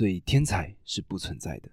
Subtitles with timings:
[0.00, 1.68] 所以天才是不存在的。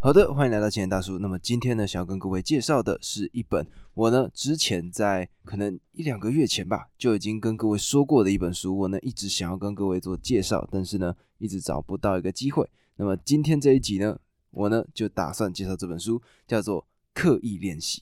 [0.00, 1.18] 好的，欢迎来到青年大叔。
[1.18, 8.74] 那么今天呢，想要跟各位介绍的是一本我呢之前在可能一两个月前吧，就已经跟各位说过的一本书。
[8.74, 12.66] 我呢一直想要跟各位做介绍，但是呢一直找不到一个机会。
[12.96, 14.18] 那么今天这一集呢，
[14.52, 16.80] 我呢就打算介绍这本书，叫做
[17.12, 18.00] 《刻意练习》。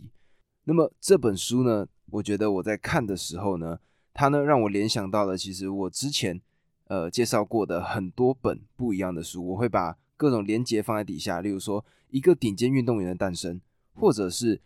[0.63, 3.81] 那么这本书呢，我觉得我在看的时候呢，
[4.13, 6.41] 它呢让我联想到了其实我之前
[6.87, 9.97] 呃介绍过的很多本不一样的书，我会把。
[10.17, 13.61] 各种连接放在底下，例如说一个顶尖运动员的诞生，
[13.95, 14.63] 或者是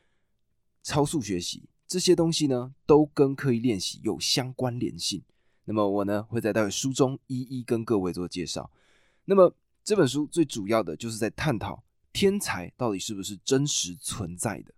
[0.82, 5.22] 超速学习这些东西呢，都跟刻意练习有相关联性。
[5.64, 8.70] 那么我呢会在待会书中一一跟各位做介绍。
[9.24, 11.82] 那么这本书最主要的就是在探讨
[12.12, 14.74] 天才到底是不是真实存在的，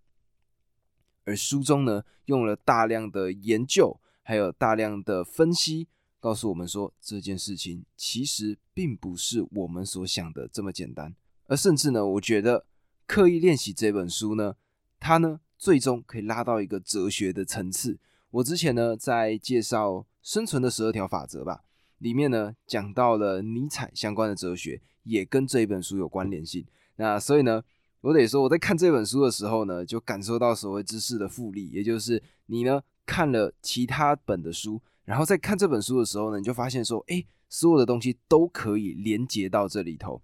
[1.25, 5.89] 而书中呢用了大量的研究，还有大量的分析。
[6.21, 11.15] 告诉我们说，这件事情其实并不是我们所想的这么简单，
[11.47, 12.59] 而甚至呢，我觉得
[13.07, 14.55] 《刻意练习》这本书呢，
[14.99, 17.97] 它呢最终可以拉到一个哲学的层次。
[18.29, 21.63] 我之前呢在介绍《生存的十二条法则》吧，
[21.97, 26.63] 里面呢讲到了尼采相关的哲学，也跟这一本书有关联性。
[26.97, 27.63] 那所以呢，
[28.01, 34.79] 我得说我在看这本书的时候呢，就感受到所谓知识的复利，也就是你呢看了其他本的书。
[35.05, 40.21] 然后在看这本书的时候呢，你就发现说，哎，所有的东西都可以连接到这里头。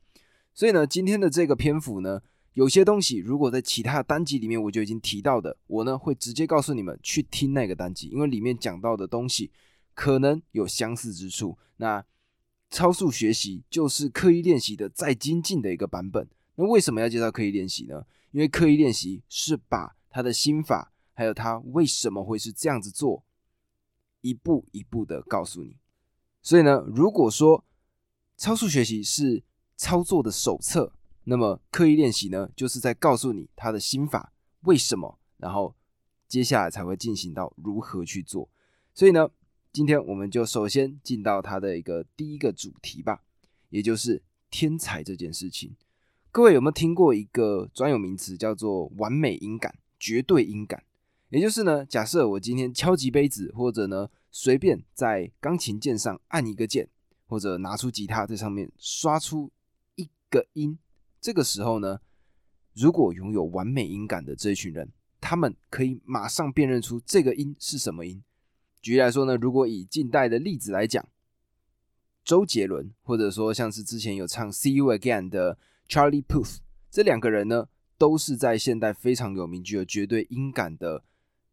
[0.53, 2.21] 所以呢，今天的这个篇幅呢，
[2.53, 9.51] 有些东西如果在其他的单集里面我就已经提到的，我呢会直接告诉你们去听那个单集，因为里面讲到的东西
[9.93, 11.57] 可能有相似之处。
[11.77, 12.03] 那
[12.69, 16.27] 超速学习就是刻意练习的再精进的一个版本。
[16.55, 18.03] 那为什么要介绍刻意练习呢？
[18.31, 23.23] 因为刻意练习是把他的心法，还有他为什么会是这样子做。
[24.21, 25.77] 一步一步的告诉你，
[26.41, 27.63] 所以呢，如果说
[28.35, 29.43] 超速学习是
[29.75, 30.93] 操作的手册，
[31.23, 35.75] 那么刻意练习呢，就是在告诉你他的心法为什么，然后
[36.27, 38.49] 接下来才会进行到如何去做。
[38.93, 39.29] 所以呢，
[39.71, 43.21] 今天我们就首先进到它的一个第一个主题吧，
[43.69, 45.75] 也就是天才这件事情。
[46.31, 50.83] 各位有没有听过一个专有名词叫做完美音感、绝对音感？
[51.29, 56.87] 也就是呢，假设我今天敲击杯子，或者呢随便在钢琴键上按一个键，
[57.25, 59.51] 或者拿出吉他在上面刷出
[59.95, 60.79] 一个音，
[61.19, 61.99] 这个时候呢，
[62.73, 64.89] 如果拥有完美音感的这一群人，
[65.19, 68.23] 他们可以马上辨认出这个音是什么音。
[68.81, 71.05] 举例来说呢，如果以近代的例子来讲，
[72.23, 75.57] 周杰伦，或者说像是之前有唱《See You Again》的
[75.89, 76.59] Charlie Puth，
[76.89, 77.67] 这两个人呢，
[77.97, 81.03] 都是在现代非常有名、具有绝对音感的。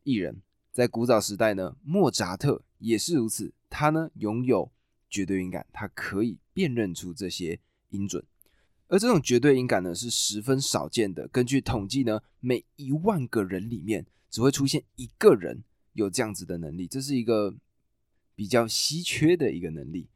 [0.04, 3.52] 艺人，在古早时代呢，莫扎特也是如此。
[3.68, 4.70] 他呢拥有
[5.10, 7.58] 绝对音感，他可以辨认出这些
[7.90, 8.24] 音准。
[8.86, 11.26] 而这种绝对音感呢是十分少见的。
[11.28, 15.64] 根据统计呢，每一万个人里面只会出现一个人
[15.94, 17.54] 有这样子的能力，这是一个
[18.36, 20.06] 比较稀缺的一个能力。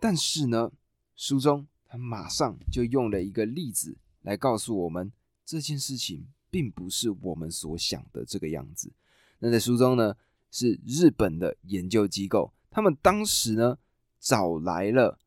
[0.00, 0.72] 但是呢，
[1.14, 5.12] 书中他马上就用了一个例子来告诉我们，
[5.44, 8.90] 这件事情并不是我们所想的这个样子。
[9.40, 10.14] 那在书中呢，
[10.50, 13.78] 是日本的研究机构，他们当时呢
[14.18, 15.18] 找来了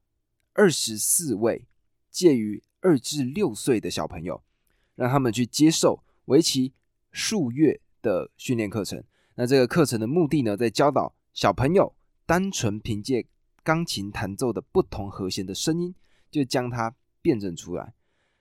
[0.53, 1.65] 二十四位
[2.09, 4.43] 介于二至六岁的小朋友，
[4.95, 6.73] 让他们去接受为期
[7.11, 9.03] 数月的训练课程。
[9.35, 11.95] 那这个课程的目的呢，在教导小朋友
[12.25, 13.25] 单纯凭借
[13.63, 15.95] 钢琴弹奏的不同和弦的声音，
[16.29, 17.93] 就将它辨认出来。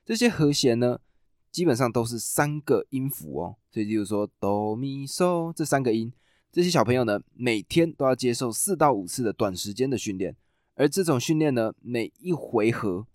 [0.04, 1.00] 这些和弦呢？
[1.50, 6.12] 基本上都是三个音符哦，所以就是说哆咪嗦这三个音，
[6.53, 10.37] 这些小朋友呢每天都要接受四到五次的短时间的训练，
[10.75, 13.06] 而这种训练呢每一回合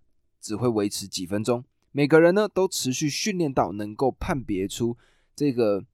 [0.41, 4.97] 只会维持几分钟，每个人呢都持续训练到能够判别出
[5.35, 5.85] 这个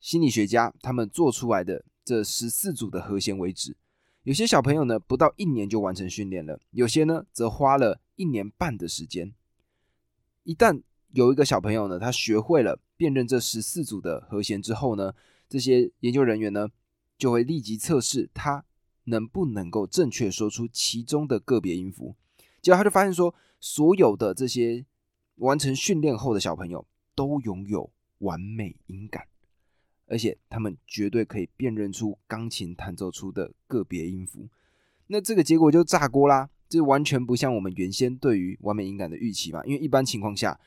[0.00, 3.76] 心理学家他们做出来的这十四组的和弦为止。
[4.22, 9.32] 有些小朋友呢不到一年就完成训练了，有些呢则花了一年半的时间。
[10.44, 10.82] 一旦
[11.12, 15.12] 有一个小朋友呢，他学会了辨认这十四组的和弦之后呢，
[15.48, 16.68] 这些研究人员呢
[17.18, 18.64] 就会立即测试他
[19.04, 22.14] 能不能够正确说出其中的个别音符。
[22.62, 24.86] 结果他就发现说，所有的这些
[25.36, 26.86] 完成训练后的小朋友
[27.16, 29.26] 都拥有完美音感，
[30.06, 34.48] 而且他们绝对可以辨认出钢琴弹奏出的个别音符。
[35.08, 36.50] 那这个结果就炸锅啦！
[36.68, 40.60] 这完全不像我们原先对于完美音感的预期嘛，因为一般情况下。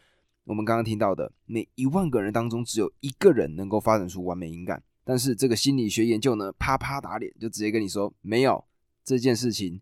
[0.46, 8.66] 我们刚刚听到的，每一万个人当中只有一个人能够发展出完美音感，但是这个心理学研究呢，啪啪打脸，就直接跟你说，没有
[9.06, 9.80] 这件事情，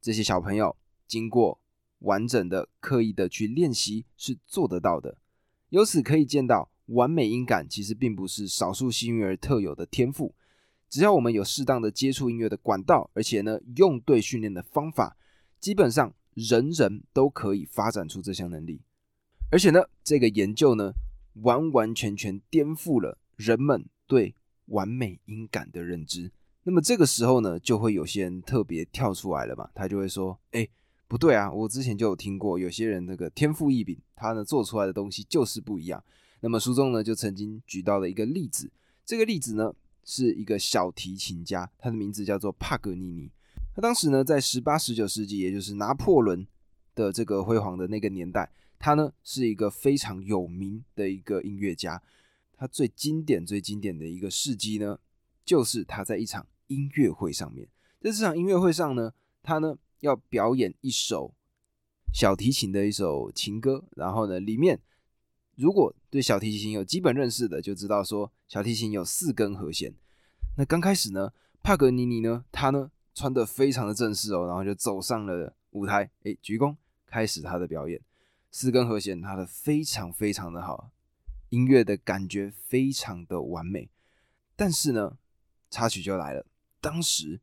[0.00, 0.76] 这些小朋友
[1.08, 1.60] 经过
[2.00, 5.18] 完整的、刻意的去练习是做得到的。
[5.70, 10.32] 由此可以见到，完美音感其实并不是少数幸运儿特有的天赋。
[10.88, 15.16] 只要我们有适当的接触音乐的管道，而且呢用对训练的方法，
[15.58, 18.80] 基本上人人都可以发展出这项能力。
[19.54, 20.92] 而且呢，这个研究呢，
[21.42, 24.34] 完完全全颠覆了人们对
[24.66, 26.32] 完美音感的认知。
[26.64, 30.66] 那么这个时候呢，就会有些人特别跳出来了嘛，他就会说：“哎，
[31.06, 36.02] 不对啊，我之前就有听过，有些人那个天赋异禀，他呢做出来的东西就是不一样。”
[36.42, 38.72] 那么书中呢就曾经举到了一个例子，
[39.06, 39.72] 这个例子呢。
[40.06, 43.30] 是一个小提琴家，他的名字叫做帕格尼尼。
[43.74, 46.46] 他当时呢，在十八、十九世纪，也就是拿破仑
[46.94, 52.02] 的这个辉煌的那个年代，他呢是一个非常有名的一个音乐家。
[52.56, 54.98] 他最经典、最经典的一个事迹呢，
[55.44, 57.68] 就是他在一场音乐会上面，
[58.00, 59.12] 在这场音乐会上呢，
[59.42, 61.34] 他呢要表演一首
[62.12, 64.80] 小提琴的一首情歌，然后呢里面。
[65.56, 69.94] 如果对小提琴有基本认识的，就知道说小提琴有四根和弦。
[70.56, 71.32] 那刚开始呢，
[71.62, 76.74] 帕格尼尼呢，他呢穿的非常的正式哦，然后就走上了舞台，哎，鞠躬
[77.06, 78.00] 开始他的表演。
[78.56, 80.92] 四根和弦，他的非常非常的好，
[81.48, 83.90] 音乐的感觉非常的完美。
[84.54, 85.18] 但是呢，
[85.72, 86.46] 插曲就来了，
[86.80, 87.40] 当时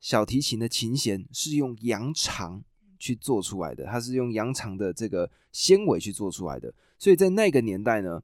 [0.00, 2.62] 小提琴的琴弦是用羊肠
[2.98, 6.74] 去做出来的，它是用羊肠的这个纤维去做出来的。
[6.98, 8.22] 所以在那个年代呢，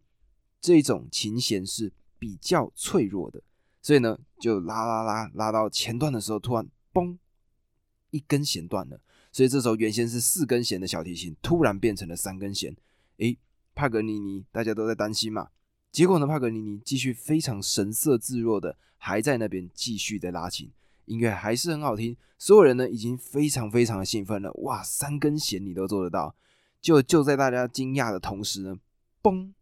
[0.60, 3.42] 这种琴弦是比较脆弱的，
[3.80, 7.16] 所以呢，就拉拉拉拉到前段的时候，突然嘣，
[8.10, 9.00] 一根弦断了。
[9.36, 12.74] 所以这时候原先是四根弦的小提琴，突然变成了三根弦。
[13.18, 13.36] 诶，
[13.74, 15.48] 帕格尼尼大家都在担心嘛。
[15.92, 20.72] 结果呢，帕格尼尼继续非常神色自若的，还在那边继续的拉琴，
[21.04, 22.16] 音乐还是很好听。
[22.38, 24.50] 所有人呢，已经非常非常的兴奋了。
[24.62, 26.34] 哇，三根弦你都做得到！
[26.80, 28.78] 就就在大家惊讶的同时呢，
[29.22, 29.52] 嘣，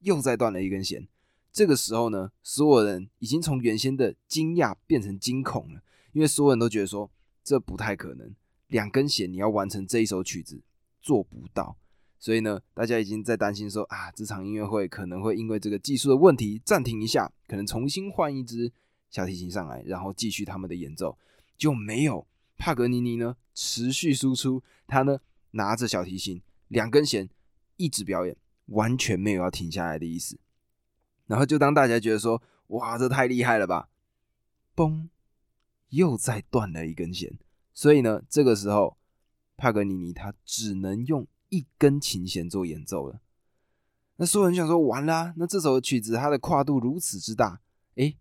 [0.00, 1.08] 又再断了一根弦。
[1.50, 5.80] 这个时候呢，所有人已经从原先的惊讶变成惊恐了，
[6.12, 7.10] 因为所有人都觉得说
[7.42, 8.34] 这不太可能，
[8.72, 10.62] 两根弦你要完成这一首曲子
[11.02, 11.76] 做不到。
[12.18, 18.72] 所以呢，大家已经在担心说啊，这场音乐会可能会因为这个技术的问题暂停一下，可能重新换一支
[19.10, 21.18] 小提琴上来，然后继续他们的演奏。
[21.58, 22.26] 就没有
[22.56, 25.18] 帕格尼尼呢，持续输出，他呢
[25.50, 26.42] 拿着小提琴。
[26.68, 27.28] 两根弦
[27.76, 28.34] 一直表演，
[28.66, 30.38] 完全没有要停下来的意思。
[31.26, 33.90] 然后就当大家觉得说：“哇，这太厉害了吧！”
[34.74, 35.08] 嘣，
[35.90, 37.38] 又再断了一根弦。
[37.74, 38.96] 所以呢，这个时候
[39.56, 43.20] 帕格尼尼他只能用一根琴弦做演奏了。
[44.16, 47.60] 那所有人想说：“完了，那这首曲子它的跨度如此之大，
[47.94, 48.16] 诶，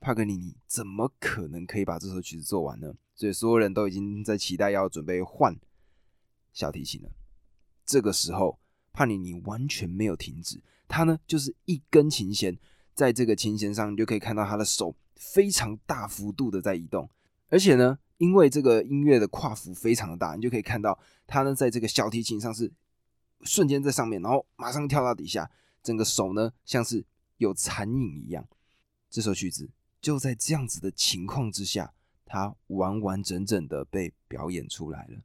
[0.00, 5.56] 帕格尼尼怎么可能可以把这首曲子做完呢？”所以所有人都已经在期待要准备换
[6.52, 7.10] 小提琴了。
[7.86, 8.58] 这个时候，
[8.92, 12.58] 帕尼尼完全没有停止，他呢就是一根琴弦，
[12.92, 17.08] 在这个琴弦上，你就可以看到他的手非常大幅度的在移动，
[17.48, 22.72] 而且呢，因为这个音乐的跨幅非常的大，你就可以看到他呢在这个小提琴上是
[23.42, 25.50] 瞬间在上面，然后马上跳到底下，
[25.82, 27.04] 整个手呢像是
[27.36, 28.46] 有残影一样。
[29.10, 29.70] 这首曲子
[30.00, 31.92] 就在这样子的情况之下，
[32.24, 35.20] 它完完整整的被表演出来了。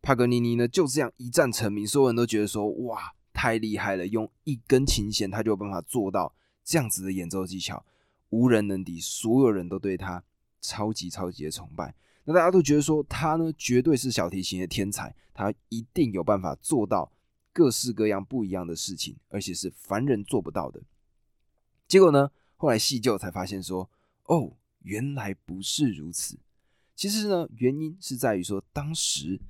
[0.00, 7.84] 帕格尼尼呢就这样一战成名，所有人都觉得说哇太厉害了，用一根琴弦他就有办法做到这样子的演奏技巧，
[8.30, 10.22] 无人能敌，所有人都对他
[10.60, 11.94] 超级超级的崇拜。
[12.28, 17.10] 那大家都觉得说他呢绝对是小提琴的天才，他一定有办法做到
[17.54, 20.82] 各式各样不一样的事情，而且是凡人做不到的。
[21.86, 23.88] 结果呢后来细究才发现说
[24.24, 26.38] 哦原来不是如此，
[26.94, 29.40] 其实呢原因是在于说当时。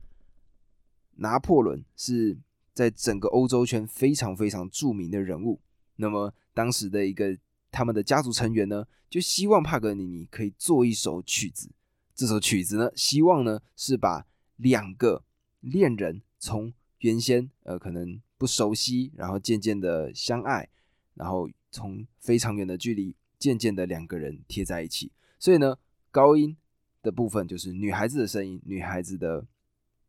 [1.21, 2.39] 拿破仑是
[2.73, 5.61] 在整个欧洲圈非常非常著名的人物。
[5.97, 7.37] 那么当时的一个
[7.73, 11.73] 他们的家族成员呢，就希望帕格尼尼可以做一首曲子。
[12.19, 15.23] 这首曲子呢，希望呢是把两个
[15.61, 20.69] 恋人从原先呃可能不熟悉，然后渐渐的相爱，
[21.15, 25.13] 然后从非常远的距离渐渐的两个人贴在一起。
[25.39, 25.79] 所以呢，
[26.11, 26.57] 高音
[27.03, 29.47] 的部分就是女孩子的声音，女孩子的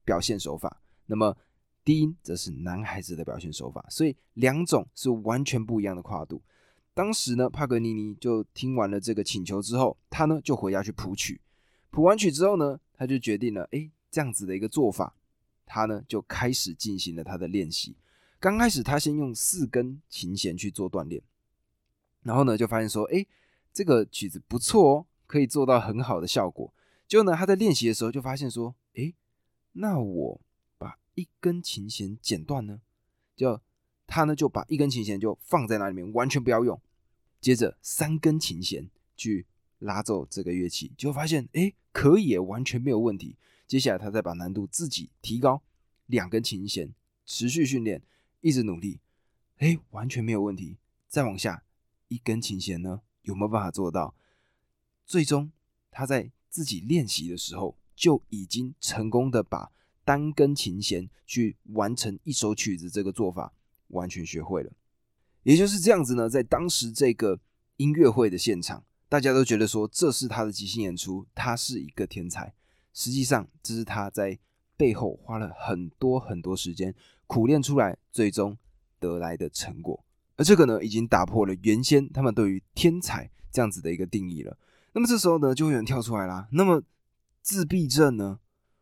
[0.04, 0.82] 表现手法。
[1.06, 1.38] 那么
[1.86, 6.42] 低音则是男孩子的表现手法，所以两种是完全不一样的跨度。
[6.96, 11.40] 当时呢，帕格尼尼就听完了这个请求之后，他呢就回家去谱曲。
[11.92, 15.16] 谱完曲之后呢，他就决定了，哎，这样子的一个做法，
[15.66, 17.96] 他呢就开始进行了他的练习。
[18.40, 21.22] 刚开始他先用四根琴弦去做锻炼，
[22.24, 23.26] 然后呢就发现说，哎，
[23.74, 26.74] 这个曲子不错哦，可以做到很好的效果。
[27.08, 29.14] 就呢他在练习的时候就发现说，哎，
[29.74, 30.42] 那我
[30.78, 30.98] 把。
[31.16, 32.80] 一根琴弦剪断呢？
[33.36, 33.60] 就
[34.08, 36.80] 他呢就把一根琴弦就放在那里面，完全不要用。
[37.42, 39.46] 接着三根琴弦去
[39.80, 43.36] 拉奏这个乐器，就发现哎可以，完全没有问题。
[43.68, 45.62] 接下来他再把难度自己提高，
[46.06, 46.94] 两根琴弦
[47.26, 48.02] 持续训练，
[48.42, 49.00] 一直努力，
[49.58, 50.78] 哎完全没有问题。
[51.08, 51.64] 再往下
[52.08, 54.14] 一根琴弦呢，有没有办法做到？
[55.06, 55.52] 最终
[55.90, 59.72] 他在自己练习的时候就已经成功的把
[60.04, 63.54] 单根琴弦去完成一首曲子这个做法
[63.90, 64.72] 完全学会了。
[65.44, 67.40] 也就是这样子呢，在当时这个
[67.78, 72.54] 音乐会的现场，大家都觉得说这是他的即兴演出，他是一个天才。
[72.94, 74.38] 实际上，这是他在
[74.78, 76.94] 背后花了很多很多时间
[77.28, 78.58] 苦练出来，最终
[79.00, 80.06] 得来的成果。
[80.38, 84.56] 而这个呢，已经打破了原先他们对于天才这样子的一个定义了。
[84.94, 86.48] 那么这时候呢，就会有人跳出来啦。
[86.52, 86.82] 那么
[87.42, 88.40] 自闭症呢？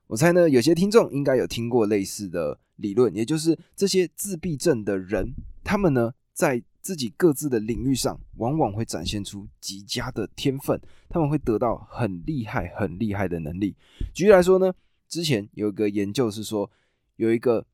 [0.08, 6.14] 我猜呢，有些听众应该有听过类似的理论，也就是这些自闭症的人，他们呢。
[6.38, 10.79] 在自己各自的领域上，往往会展现出极佳的天分，
[11.10, 13.75] 他们会得到很厉害、很厉害的能力。
[14.13, 14.74] 举例来说呢，
[15.10, 16.72] 之前有一个研究是说，
[17.17, 17.67] 有一个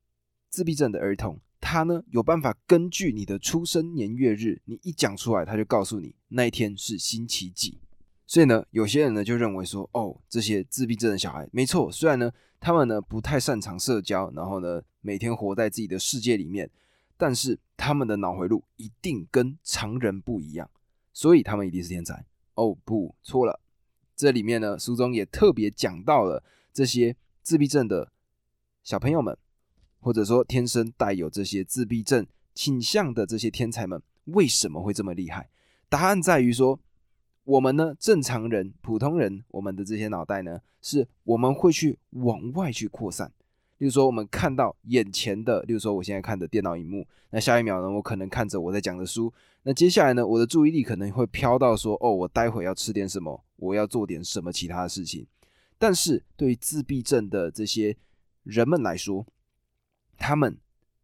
[0.50, 7.78] 自闭症的儿童，他呢有办法根据你的出生年月日，你一讲出来，他就告诉你那一天是星期几。
[8.26, 16.68] 所以呢，有些人呢就认为说，哦，这些自闭症的小孩，没错，虽然呢他们呢不太擅长社交，然后呢每天活在自己的世界里面。
[17.24, 20.70] 但是他们的脑回路一定跟常人不一样，
[21.14, 22.26] 所以他们一定是天才。
[22.56, 23.62] 哦，不，错了。
[24.14, 28.12] 这里面呢，书中也特别讲到了这些自闭症的
[28.84, 29.38] 小朋友们，
[30.02, 35.50] 或者说天生带有这些自闭症倾向的这些天才们，为什么会这么厉害？
[35.88, 36.78] 答案在于说，
[37.46, 43.32] 我们呢，正常人、普通人，我们的这些脑袋呢，是我们会去往外去扩散。
[43.84, 55.28] 例如说，我们看到眼前的，例如说我现在看的电脑荧幕，那下一秒呢，我可能看着我在讲的书，那接下来呢，我的注意力可能会飘到说，哦，我待会要吃点什么，我要做点什么其他的事情。
[55.78, 57.98] 但是对于自闭症的这些
[58.44, 59.26] 人们来说，
[60.18, 60.58] 他们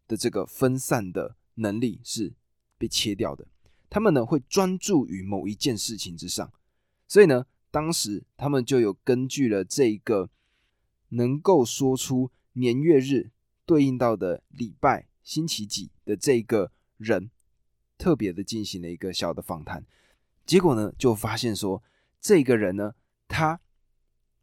[0.07, 2.31] 的这个分散的能力是
[2.77, 3.45] 被切掉的，
[3.89, 6.49] 他们呢会专注于某一件事情之上，
[7.09, 10.29] 所以呢，当时他们就有根据了这个
[11.09, 12.31] 能够说出。
[12.59, 13.31] 年月日
[13.65, 17.31] 对应到的礼拜星期几的这个人，
[17.97, 19.85] 特别的进行了一个小的访谈，
[20.45, 21.81] 结果呢，就发现说，
[22.19, 22.95] 这个人呢，
[23.29, 23.61] 他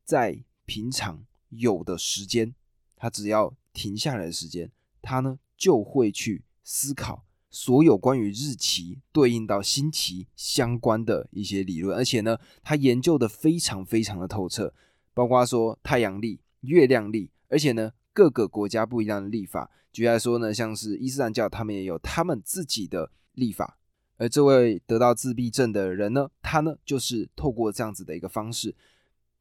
[0.05, 2.55] 在平常有的时间，
[2.97, 4.71] 他只要停下来的时间，
[5.03, 14.73] 他呢就会去思考所有关于日期对应到星期相关的一些理论，而且呢，他研究的非常非常的透彻，
[15.13, 17.31] 包括说太阳历、月亮历。
[17.49, 23.79] 而且呢，各个国家不一样的立法，举例来说呢，像是伊斯兰教，他们也有他们自己的立法。
[24.17, 28.75] 而这位得到自闭症的人呢，他呢就是透过这样子的一个方式，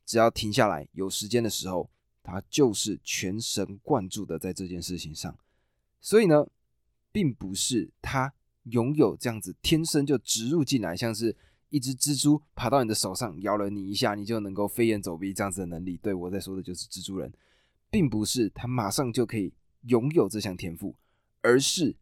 [0.05, 1.89] 只要停下来有时间的时候，
[2.22, 5.34] 他就是全神贯注的在这件事情上。
[6.01, 6.46] 所以呢，
[7.13, 11.34] 并不是他拥有这样子天生就植入进来，像是
[11.70, 15.96] 一只蜘蛛爬到你的手上咬了你一下，你就能够飞檐走壁这样子的能力。
[15.96, 17.32] 对我在说的就是蜘蛛人。
[17.96, 20.94] 并不是他马上就可以拥有这项天赋，
[21.40, 21.96] 而是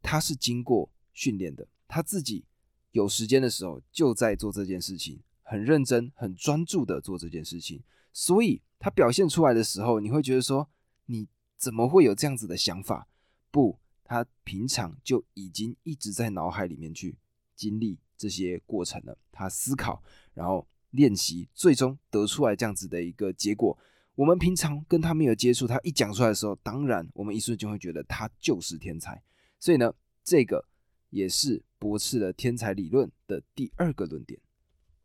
[0.00, 1.66] 他是经过训练的。
[1.88, 2.44] 他自己
[2.92, 7.82] 有时间的时候就在做这件事情，很认真、很专注的做这件事情。
[8.12, 10.70] 所以他表现出来的时候，你会觉得说：
[11.06, 13.08] 你怎么会有这样子的想法？
[13.50, 17.18] 不，他平常就已经一直在脑海里面去
[17.56, 19.18] 经历这些过程了。
[19.32, 20.00] 他思考，
[20.32, 23.76] 然后练习，最终得出来这样子的一个结果。
[24.14, 29.22] 我们平常跟他没有接触，他一讲出来的时候，当然我们一瞬间会觉得他就是天才。
[29.58, 30.66] 所以呢，这个
[31.08, 34.38] 也是驳斥了天才理论的第二个论点。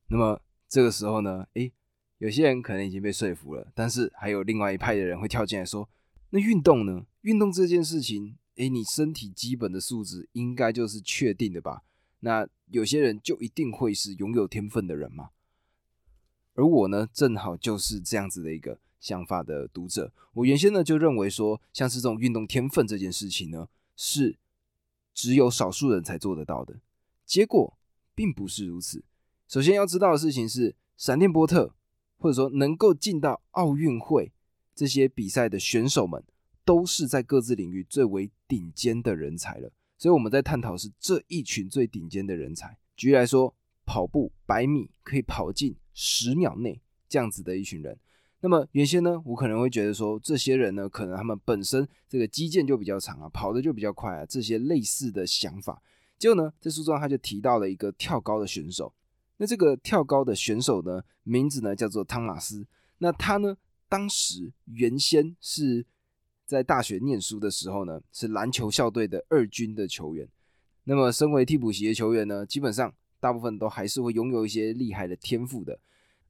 [0.09, 1.71] 那么这个时候呢，诶，
[2.17, 5.89] 有些人可能已经被说服了，但是还有另外一派的人会跳进来说
[6.31, 7.05] ：“那运动呢？
[7.21, 11.83] 运动这件事情，诶，你身体基本的素质应该就是确定的吧？
[12.19, 15.29] 那有些人就一定会是拥有天分的人吗？”
[16.55, 18.79] 而我呢，正好就是这样子的一个。
[18.99, 24.37] 想法的读者，我原先呢就认为说，像是这种运动天分这件事情呢，是
[25.13, 26.79] 只有少数人才做得到的。
[27.25, 27.77] 结果
[28.15, 29.03] 并不是如此。
[29.47, 31.73] 首先要知道的事情是，闪电波特
[32.17, 34.31] 或者说能够进到奥运会
[34.73, 36.23] 这些比赛的选手们，
[36.65, 39.71] 都是在各自领域最为顶尖的人才了。
[39.97, 42.77] 所以我们在探讨是这一群最顶尖的人才。
[42.95, 47.97] 举例来说，跑步百米可以跑进十秒内这样子的一群人。
[48.39, 55.81] 那么原先呢，我可能会觉得说，这些人呢，可能他们本身这个肌腱就比较长啊，跑的就比较快啊，这些类似的想法。
[56.19, 58.93] 结果呢，在书中他就提到了一个跳高的选手。
[59.37, 62.65] 那这个跳高的选手呢，名字呢叫做汤马斯。
[62.99, 63.57] 那他呢，
[63.89, 65.85] 当时原先是
[66.45, 70.27] 在大学念书的时候呢，是篮球校队的二军的球员。
[70.85, 75.79] 那么，身为替补席的球员呢，基本上大部分都还是会拥有一些厉害的天赋的。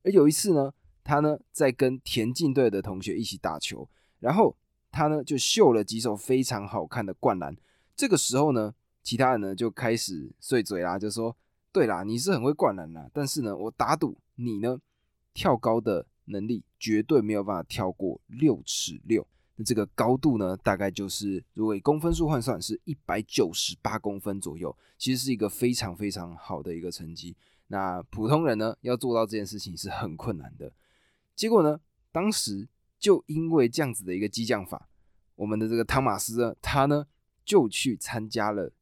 [0.04, 0.74] 而有一次呢，
[1.08, 3.88] 他呢在跟田径队的同学一起打球，
[4.20, 4.56] 然后
[4.92, 7.56] 他呢就秀了几手非常好看的灌篮。
[7.96, 11.36] 这个时候呢，其他人呢就开始碎嘴啦，就说。
[11.70, 14.80] 对啦，你是很会灌篮啦，但是呢，我打赌你呢
[15.32, 19.28] 跳高的能力绝对没有办法跳过六尺六。
[19.58, 27.36] 那这个高度呢，大概就是如果以公分数换算，是一百九十八公分左右，其实是一个非常非常好的一个成绩。
[27.68, 30.72] 那普通人呢要做到这件事情是很困难的。
[31.38, 31.80] 结果呢，
[32.12, 32.68] 当时
[32.98, 34.90] 就因为这样子的一个激将法，
[35.36, 37.06] 我们的这个汤马斯呢，他呢
[37.46, 38.74] 就去参加了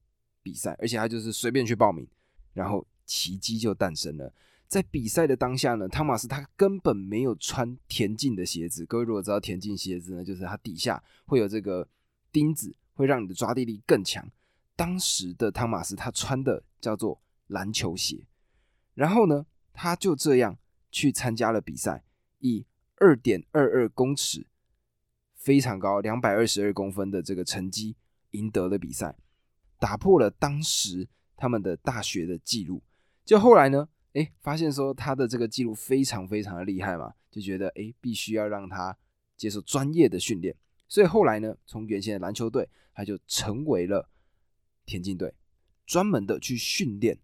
[0.42, 2.08] 比赛，而且他就是随便去报名。
[2.54, 4.34] 然后奇迹就诞生了，
[4.70, 8.86] 在比赛的当下呢，汤马斯他根本没有穿田径的鞋子。
[8.86, 11.86] 各位如果知道田径鞋子呢，就是它底下会有这个
[12.32, 14.26] 钉子，会让你的抓地力更强。
[14.78, 18.26] 当时的汤马斯他穿的叫做篮球鞋，
[18.94, 20.58] 然后呢，他就这样
[20.90, 22.05] 去参加了比赛，
[22.48, 22.66] 以
[22.98, 24.46] 二点二二公尺，
[25.36, 27.96] 非常高，两百二十二公分的这个成绩
[28.32, 29.16] 赢得了比赛，
[29.80, 31.08] 打破了当时。
[31.38, 32.82] 他们的大学的记录，
[33.26, 38.98] 就后来呢，哎，发现说他的这个记录非常非常的厉害嘛，就觉得哎，必须要让他
[39.36, 40.56] 接受专业的训练，
[40.88, 44.10] 所以后来呢，从原先的篮球队，他就成为了
[44.86, 45.34] 田径队，
[45.86, 47.20] 专门的去训练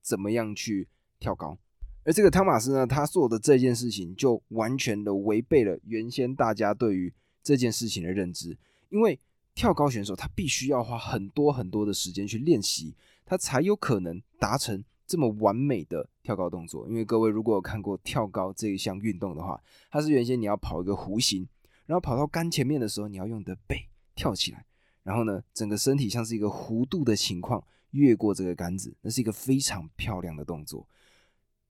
[0.00, 0.88] 怎么样去
[1.20, 1.58] 跳高。
[2.04, 8.56] 而这个汤马斯呢，他做的这件事情就完全的违背了原先大家对于这件事情的认知，
[8.90, 9.18] 因为
[9.54, 12.94] 跳高选手他必须要花很多很多的时间去练习。
[13.24, 16.86] 他才有可能达成这么完美的跳高动作。
[16.88, 19.58] 因为各位如果有看过跳高这一项运动的话，
[19.90, 21.48] 它是原先你要跑一个弧形，
[21.86, 24.66] 然后跑到杆前面的时候，你要用你的背跳起来，
[25.02, 27.62] 然后呢，整个身体像是一个弧度的情况
[27.92, 30.86] 越过这个杆子，那是一个非常漂亮的动作。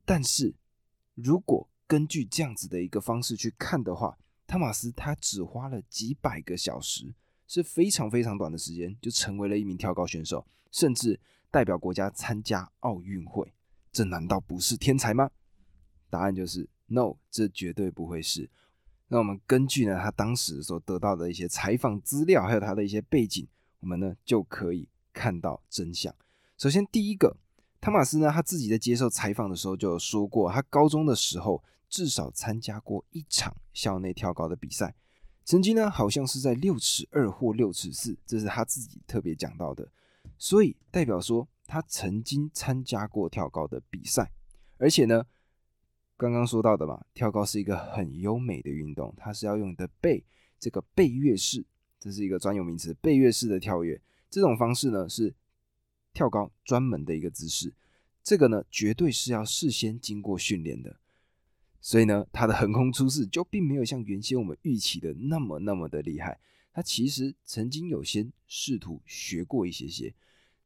[0.05, 0.55] 但是
[1.15, 7.15] 如果根据这样子的一个方式去看的话，汤马斯他只花了几百个小时，
[7.47, 11.21] 是非常非常短的时间就成为了一名跳高选手，甚至。
[11.53, 13.53] 代表国家参加奥运会，
[13.93, 15.31] 这难道不是天才吗？
[16.09, 18.49] 答案就是 no，这绝对不会是。
[19.09, 23.47] 那我们根据呢他当时所得到的一些采访资料，还有他的一些背景，
[23.81, 26.15] 我们呢就可以看到真相。
[26.57, 27.37] 首先，第一个，
[27.83, 34.95] 汤马斯呢他自己在接受采访的时候就有说过，他高中的时候至少参加过一场校内跳高的比赛，
[35.45, 39.91] 成绩呢好像是在六尺二或六尺四，这是他自己特别讲到的。
[40.39, 44.31] 所以代表说，他曾经参加过跳高的比赛，
[44.79, 45.27] 而且呢，
[46.17, 50.25] 刚刚说到的嘛，跳高是一个很优美的运动，它是要用你的背，
[50.61, 51.67] 这个背跃式，
[51.99, 55.35] 这是一个专有名词，背跃式的跳跃，这种方式呢是
[56.13, 57.73] 跳高专门的一个姿势，
[58.23, 60.97] 这个呢绝对是要事先经过训练的，
[61.81, 66.39] 所以呢，他的横空出世就并没有像原先我们预期的那么那么的厉害，
[66.73, 70.15] 他其实曾经有先试图学过一些些。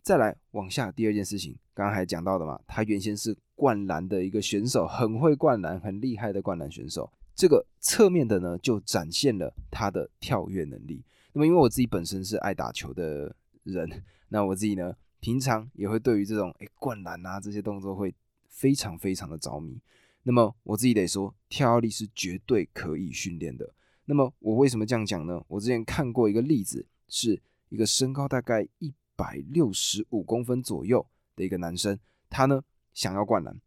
[0.03, 7.13] 再来往下，第二件事情，刚刚还讲到的嘛，他原先是灌篮的一个选手，很会灌篮，很厉害的灌篮选手。
[7.35, 11.03] 这个侧面的呢，就展现了他的跳跃能力。
[11.33, 18.15] 那么，因为我自己本身是爱打球的人，那我自己呢，平常也会对于这种诶灌篮啊这些动作会
[18.49, 19.81] 非常非常的着迷。
[20.23, 23.75] 那么，我自己得说，跳跃力是绝对可以训练的。
[24.05, 25.43] 那么，我为什么这样讲呢？
[25.49, 28.93] 我之前看过一个例子，是一个身高大概一。
[29.19, 31.99] 百六十五公分左右的一个男生，
[32.29, 33.59] 他呢想要灌篮，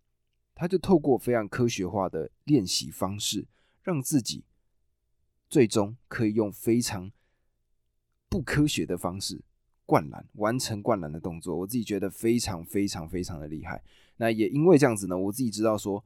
[0.53, 3.47] 他就透过非常科学化的练习方式，
[3.81, 4.43] 让自己
[5.49, 7.11] 最终可以用非常
[8.29, 9.41] 不科学的方式
[9.89, 11.57] 灌篮，完成灌篮的动作。
[11.57, 13.81] 我自己觉得非常非常非常的厉害。
[14.17, 16.03] 那也因为这样子呢，我自己知道说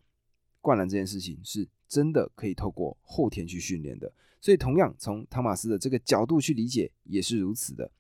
[0.62, 4.10] 灌篮这件事情是真的可以透过后天去训练的。
[4.40, 7.92] 所以同样从汤马斯的这个角度去理解，也是如此的。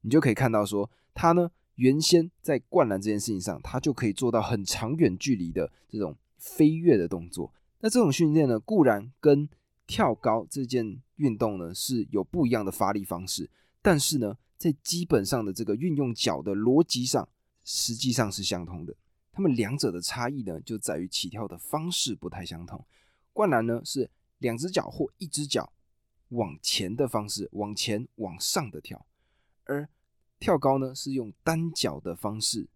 [0.00, 7.52] 你就可以看到，说他呢，原先在灌篮这件事情上，他就可以做到很长远距离的这种飞跃的动作。
[7.80, 9.46] 那这种训练呢，固然跟
[9.86, 13.50] 跳高这件运动呢是有不一样的发力方式，
[13.82, 17.28] 但是呢，在基本上的这个运用脚的逻辑上，
[17.64, 18.94] 实际上是相通的。
[19.32, 22.84] 他们两者的差异呢，就在于起跳的方式不太相同。
[23.32, 25.70] 灌篮呢是两只脚或一只脚
[26.30, 29.06] 往前的方式，往前往上的跳，
[29.64, 29.86] 而
[30.38, 32.66] 跳高呢是用单脚的方式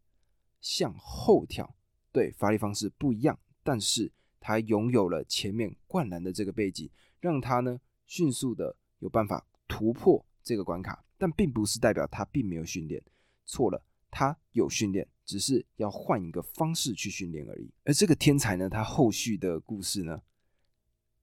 [0.61, 1.75] 向后跳。
[2.13, 6.91] 对，发力方式不一样，但是它拥有了前面灌篮的这个背景，
[7.21, 13.03] 让它呢迅速的有办法突破这个关卡，但并不是代表他并没有训练，
[13.45, 17.71] 错了，他有训练，只是要换一个方式去训练而已。
[17.85, 20.23] 而这个天才呢，他后续的故事呢，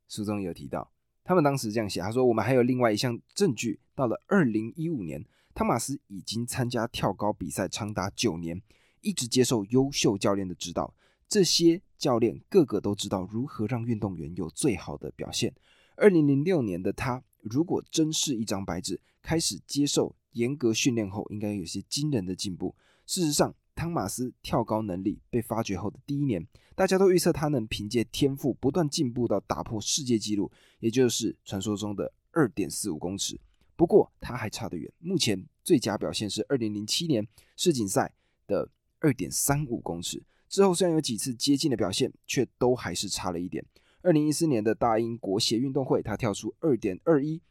[0.07, 0.91] 书中有提到，
[1.23, 8.61] 他们当时这样写，他说我们还有另外一项证据，到了二零一五年，汤马斯已经参加跳高比赛长达九年。
[9.01, 10.93] 一直接受优秀教练的指导，
[11.29, 15.53] 这些教练个个都知道如何让运动员有最好的表现。
[15.95, 22.75] 二零零六年的他，如果真是一张白纸，开始接受严格训练后，应该有些惊人的进步。
[23.05, 33.39] 事实上，汤马斯跳高能力被发掘后的第一年，大家都预测他能凭借天赋不断进步到打破世界纪录，也就是传说中的二点四五公尺。
[33.75, 38.13] 不过他还差得远，目前最佳表现是二零零七年世锦赛
[38.47, 38.69] 的。
[38.99, 43.63] 二点三五公尺之后，虽然有几次接近的表现，却都还是差了一点。
[44.07, 47.41] 二零一四年的大英国协运动会，他跳出二点二一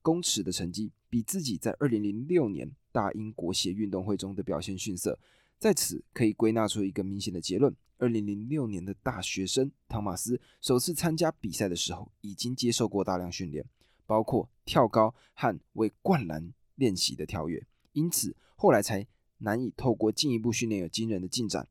[0.00, 5.18] 公尺的成绩，比自己在二零零六年大英国协运动会中的表现逊色。
[5.58, 13.62] 在此可以归纳出一个明显的结论：二零零六年的大学生汤马斯首次参加比赛的时候，已经接受过大量训练，
[14.06, 19.06] 包括跳高和为灌篮练习的跳跃，因此后来才。
[19.38, 21.68] 难以透过进一步训练有惊人的进展。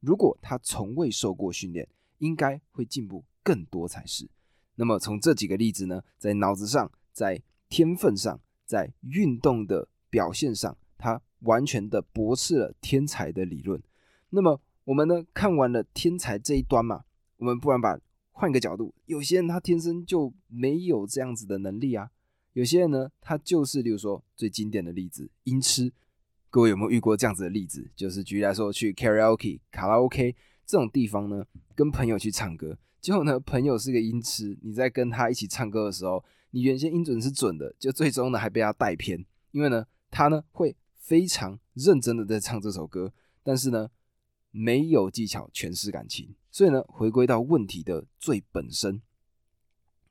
[0.00, 4.28] 如果他从未受过训练，应该会进步更多才是。
[4.74, 13.80] 那么从这几个例子呢，在脑子上、在天分上、在运动的表现上，他完全的驳斥了天才的理论。
[14.30, 17.04] 那么我们呢，看完了天才这一端嘛，
[17.36, 17.96] 我们不然把
[18.32, 22.10] 换个角度，有些人他天生就没有这样子的能力啊。
[22.54, 25.92] 有些人呢，他就是，例如说最经典的例子，音痴。
[26.50, 27.90] 各位有没有遇过这样子的例子？
[27.94, 43.12] 就是举例来说，去 karaoke 卡拉 OK 这种地方呢，跟朋友去唱歌，结果呢，朋友是个音痴，你在跟他一起唱歌的时候，你原先音准是准的，就最终呢还被他带偏，因为呢，他呢会非常认真的在唱这首歌，
[43.44, 43.88] 但是呢，
[44.50, 49.00] 没有技巧诠释感情，所以呢，回归到问题的最本身，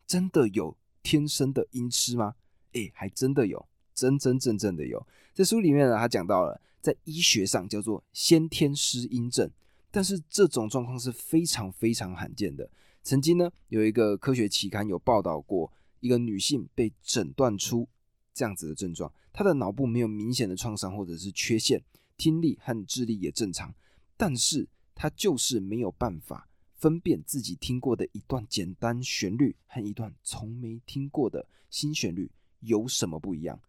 [0.08, 2.36] 真的有天生的音痴吗？
[2.71, 3.67] 诶，还真的有。
[3.93, 9.51] 真真正正的有，在书里面呢，他讲到了，在医学上叫做先天失音症，
[9.91, 12.69] 但是这种状况是非常非常罕见的。
[13.06, 17.88] 曾经呢，有一个科学期刊有报道过，一个女性被诊断出
[18.34, 21.84] 这样子的症状，她的脑部没有明显的创伤或者是缺陷，
[22.18, 23.72] 听力和智力也正常，
[24.18, 33.62] 但是她就是没有办法分辨自己听过的一段简单旋律和一段从没听过的新旋律有什么不一样。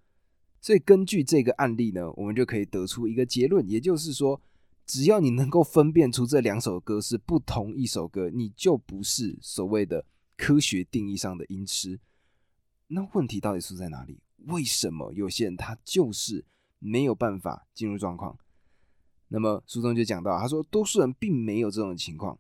[0.62, 4.40] 所以根据这个案例呢，我们就可以得出一个结论，也就是说，
[4.87, 11.99] 只要你能够分辨出这两首歌是不同一首歌，你就不是所谓的科学定义上的音痴。
[12.87, 14.20] 那问题到底出在哪里？
[14.46, 16.44] 为什么有些人他就是
[16.79, 18.38] 没有办法进入状况？
[19.29, 22.38] 那么书中就讲到，他说，多数人并没有这种情况，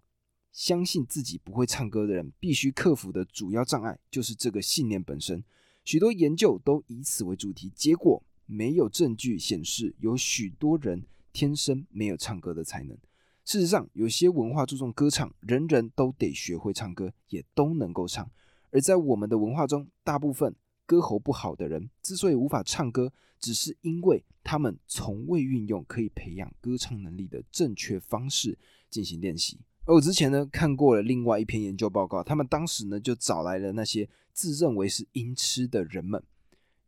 [0.52, 5.42] 相信自己不会唱歌的人，必须克服的主要障碍就是这个信念本身。
[5.84, 11.02] 许多研究都以此为主题，结果没有证据显示有许多人
[11.36, 12.96] 天生没有唱歌的才能。
[13.44, 18.26] 事实上，有些文化注重歌唱，人人都得学会唱歌，也都能够唱。
[18.70, 29.58] 而在我们的文化中，大部分歌喉不好的人之所以无法唱歌，只是因为他们从未运用可以培养歌唱能力的正确方式进行练习。
[29.84, 34.08] 而我之前呢看过了另外一篇研究报告，他们当时呢就找来了那些。
[34.32, 36.22] 自认为是音痴的人们，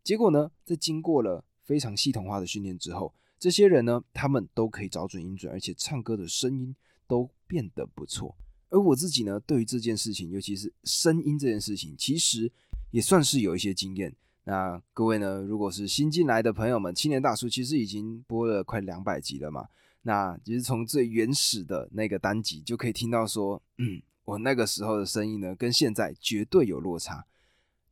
[0.05, 6.75] 结果呢，在经过了非常系统化的训练之后，这些人呢，他们都可以找准音准，而且唱歌的声音
[7.07, 8.37] 都变得不错。
[8.71, 12.51] 而我自己呢，对于这件事情，尤其是声音这件事情，其实
[12.91, 14.15] 也算是有一些经验。
[14.45, 19.69] 那各位呢，如果是新进来的朋友们，青年大叔其实已经播了快两百集了嘛。
[20.03, 27.25] 那其实从最原始的那个单集就可以听到说，嗯，我那个时候的声音呢，跟现在绝对有落差。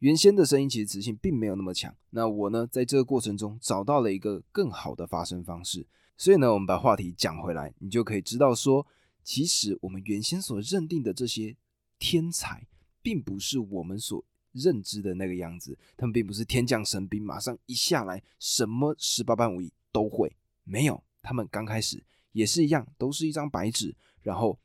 [0.00, 5.86] 原先的声音其实磁性并没有那么强，那我呢，在这个过程中找到了一个更好的发声方式，
[6.18, 8.86] 所以呢，我们把话题讲回来，你就可以知道说，
[9.24, 11.56] 其实我们原先所认定的这些
[11.98, 12.66] 天才，
[13.00, 24.58] 并不是我们所认知的那个样子，他们并不是天降神兵，马上一下来什么十八般武艺都会，没有，他们刚开始也是一样，都是一张白纸，然后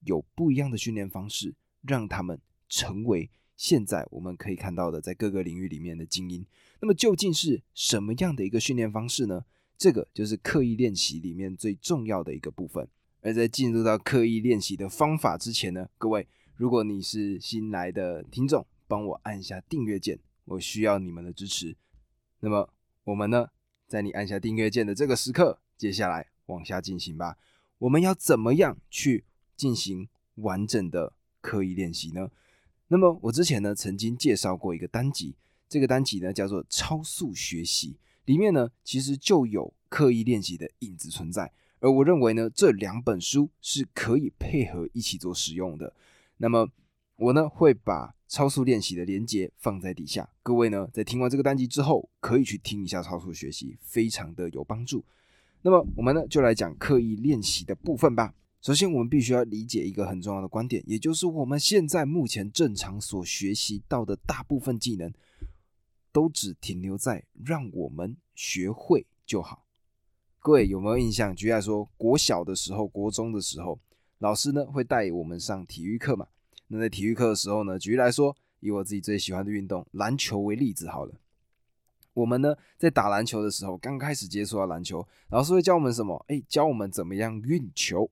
[0.00, 3.30] 有不一样的训练方式，让他们成为。
[3.56, 6.44] 现在我们可以看到的在各个领域里面的精英。
[6.80, 9.44] 那么究竟是什么样的一个训练方式呢？
[9.78, 12.88] 这个就是刻意练习里面最重要的一个部分。
[13.22, 21.76] 而在进入到刻意练习的方法之前呢，各位，如果你是新来的听众，帮我按下订阅键，我需要你们的支持。
[22.40, 22.72] 那么
[23.04, 23.48] 我们呢，
[23.88, 27.36] 在你按下订阅键的这个时刻，接下来往下进行吧。
[27.78, 29.24] 我们要怎么样去
[29.56, 32.30] 进行完整的刻意练习呢？
[32.88, 35.34] 那么我之前呢曾经介绍过一个单集，
[35.68, 37.96] 这个单集呢叫做超速学习，
[38.26, 41.50] 里面呢其实就有刻意练习的影子存在。
[41.80, 45.92] 而我认为呢，这两本书是可以配合一起做使用的。
[46.38, 46.68] 那么
[47.16, 55.04] 我呢会把超速练习的连接放在底下，各位呢在听完这个单集之后，可以去听一下超速学习，非常的有帮助。
[55.62, 58.32] 那么我们呢就来讲刻意练习的部分吧。
[58.66, 65.14] 首先，我们必须要理解一个很重要的观点，也就是我们现在目前正常所学习到的大部分技能，
[66.10, 69.64] 都只停留在让我们学会就好。
[70.40, 71.32] 各位有没有印象？
[71.36, 73.78] 举例来说，国小的时候、国中的时候，
[74.18, 76.26] 老师呢会带我们上体育课嘛？
[76.66, 81.14] 那在体育课的时候呢，举例来说，以我自己最喜欢的运动篮球为例子好了。
[82.14, 86.24] 我们呢在打篮球的时候，刚开始接触到篮球，老师会教我们什么？
[86.26, 88.10] 哎，教我们怎么样运球。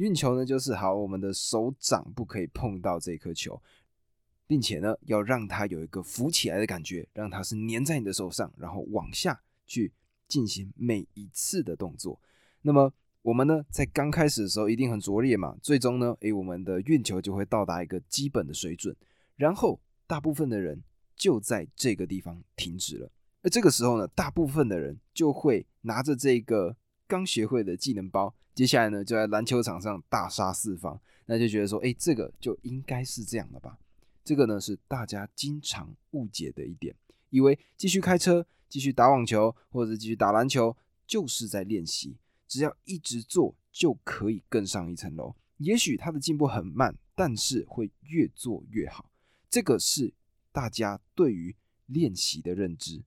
[0.00, 3.62] 运球呢就是好，我们的手掌不可以碰到这颗球，
[4.46, 9.92] 并且呢要让它有一个浮起来的感觉，让它是粘在你的手上，然后往下去。
[10.30, 12.20] 进行每一次的动作，
[12.62, 18.94] 那么我们呢，在刚开始的时候一定很拙劣嘛，最终呢，诶，我们的运球就会到达一个基本的水准，
[19.34, 20.80] 然后大部分的人
[21.16, 23.10] 就在这个地方停止了。
[23.42, 26.76] 而这个时候呢，大部分的人就会拿着这个
[27.08, 33.78] 刚学会的技能包，接下来呢，就在篮球场上大杀四方，那就觉得说，诶，这个就应该是这样的吧？
[34.22, 36.94] 这个呢，是大家经常误解的一点，
[37.30, 38.46] 以为继续开车。
[38.68, 42.18] 继续打网球或者继续打篮球，就是在练习。
[42.46, 45.34] 只要一直做，就可以更上一层楼。
[45.56, 49.10] 也许他的进步很慢，但是会越做越好。
[49.48, 50.12] 这个是
[50.52, 53.02] 大家对于练习的认知。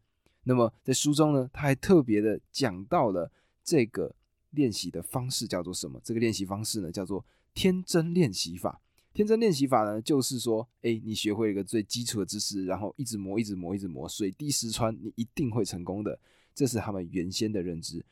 [0.45, 3.31] 那么在书中呢，他还特别的讲到了
[3.63, 4.15] 这个
[4.53, 5.99] 练习的方式叫做什么？
[6.03, 8.81] 这个练习方式呢，叫做天真练习法。
[9.13, 16.19] 天真练习法呢，就是说，哎，你学会一个最基础的知识，然后一直磨，一直磨，一直磨，水滴石穿，你一定会成功的。
[16.55, 18.03] 这是他们原先的认知。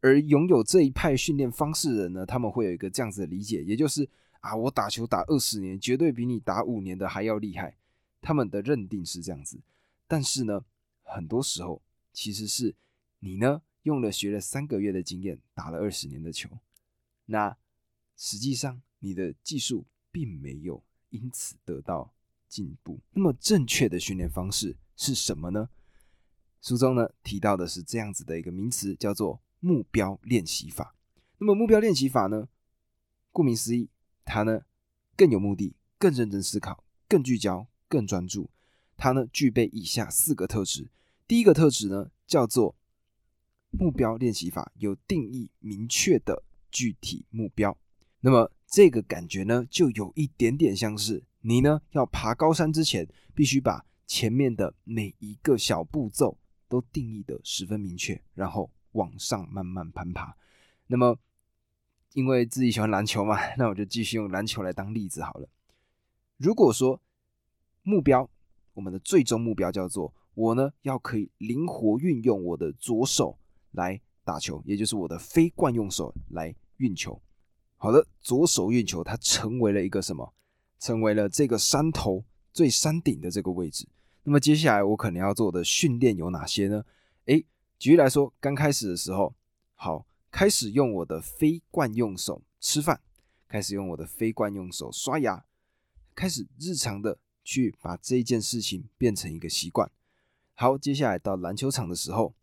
[0.00, 4.08] 而拥有这一派训练方式的人呢，他们会有一个这样子的理解，也就是
[4.40, 7.76] 啊，我打球打二十年，绝对比你打五年的还要厉害。
[8.20, 9.60] 他们的认定是这样子。
[10.08, 10.64] 但是呢，
[11.04, 11.80] 很多时候
[12.12, 12.74] 其实是
[13.20, 16.48] 你呢用了学了三个月的经验，打了二十年的球，
[17.26, 17.56] 那
[18.16, 19.86] 实际上你的技术。
[20.12, 22.12] 并没有因此得到
[22.48, 22.98] 进步。
[23.12, 25.68] 那么正确的训练方式是什么呢？
[26.60, 30.96] 书中呢提到的是这样子的一个名词，叫做目标练习法。
[31.38, 32.48] 那么目标练习法呢，
[33.30, 33.88] 顾名思义，
[34.24, 34.62] 它呢
[35.16, 38.50] 更有目的、更认真思考、更聚焦、更专注。
[38.96, 40.90] 它呢具备以下四个特质。
[41.28, 42.74] 第一个特质呢叫做
[43.70, 47.76] 目标练习法有定义明确的具体目标。
[48.20, 56.36] 那么这个感觉呢，就有一点点像是你呢要爬高山之前，必须把前面的每一个小步骤
[56.68, 60.36] 都定义的十分明确，然后往上慢慢攀爬。
[60.86, 61.18] 那么，
[62.12, 65.48] 因为自己喜欢篮球嘛，那我就继续用篮球来当例子好了。
[66.36, 67.00] 如果说
[67.82, 68.28] 目标，
[68.74, 73.38] 我们的最终目标叫做我呢要可以灵活运用我的左手
[73.72, 77.20] 来打球，也就是我的非惯用手来运球。
[77.76, 80.32] 好的，左手运球，它成为了一个什么？
[80.78, 83.86] 成为了这个山头最山顶的这个位置。
[84.22, 86.84] 那么接下来我可能要做的训练有哪些呢？
[87.26, 87.44] 诶，
[87.78, 89.34] 举例来说，刚开始的时候，
[89.74, 93.00] 好，开始用我的非惯用手吃饭，
[93.48, 95.44] 开始用我的非惯用手刷牙，
[96.14, 99.90] 开始日常的去把这件事情变成一个习惯。
[100.54, 102.34] 好，接下来到篮球场的时候，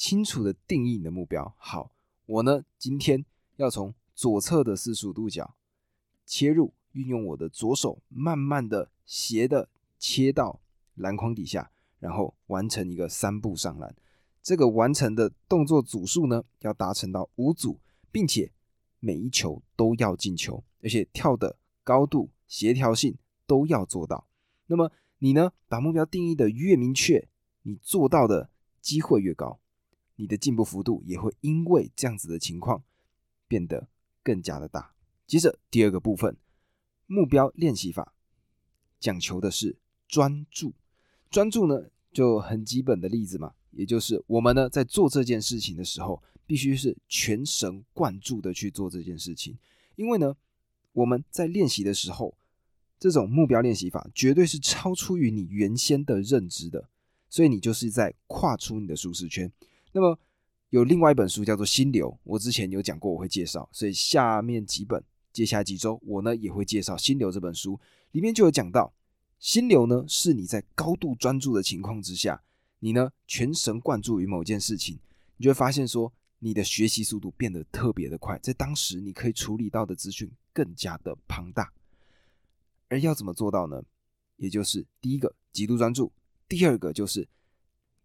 [0.00, 1.54] 清楚的定义你的目标。
[1.58, 1.92] 好，
[2.24, 3.22] 我呢今天
[3.56, 5.54] 要从左侧的四十五度角
[6.24, 10.62] 切入，运用我的左手，慢慢的斜的切到
[10.94, 13.94] 篮筐底下，然后完成一个三步上篮。
[14.42, 17.78] 这个完成的动作组数呢，要达成到五组，
[18.10, 18.50] 并且
[19.00, 24.26] 每一球都要进球，而且跳的高度、协调性都要做到。
[24.66, 27.28] 那么你呢，把目标定义的越明确，
[27.64, 28.48] 你做到的
[28.80, 29.60] 机会越高，
[30.20, 32.84] 你的进步幅度也会因为这样子的情况
[33.48, 33.88] 变得。
[34.22, 34.92] 更加的大。
[35.26, 36.36] 接着第二个部分，
[37.06, 38.12] 目标练习法
[39.00, 40.74] 讲求的是专注。
[41.30, 49.56] 专注呢，就很基本的例子嘛，也就是我们呢在做这件事情的时候，必须是全神贯注的去做这件事情。
[49.96, 50.36] 因为呢，
[50.92, 52.36] 我们在练习的时候，
[52.98, 56.90] 这种目标练习法绝对是超出于你原先的认知的，
[57.30, 59.50] 所以你就是在跨出你的舒适圈。
[59.92, 60.18] 那么
[60.70, 65.02] 有另外一本书叫做《心流》，我之前有讲过，我会介绍，所以下面几本。
[65.32, 67.78] 接下来几周，我呢也会介绍《心流》这本书，
[68.10, 68.92] 里面就有讲到，
[69.38, 72.42] 心流呢是你在高度专注的情况之下，
[72.80, 74.98] 你呢全神贯注于某件事情，
[75.36, 81.72] 你就会发现说，你的学习速度变得特别的快，在当时你可以处理到的资讯更加的庞大。
[82.88, 83.80] 而要怎么做到呢？
[84.36, 86.10] 也就是第一个极度专注，
[86.48, 87.28] 第二个就是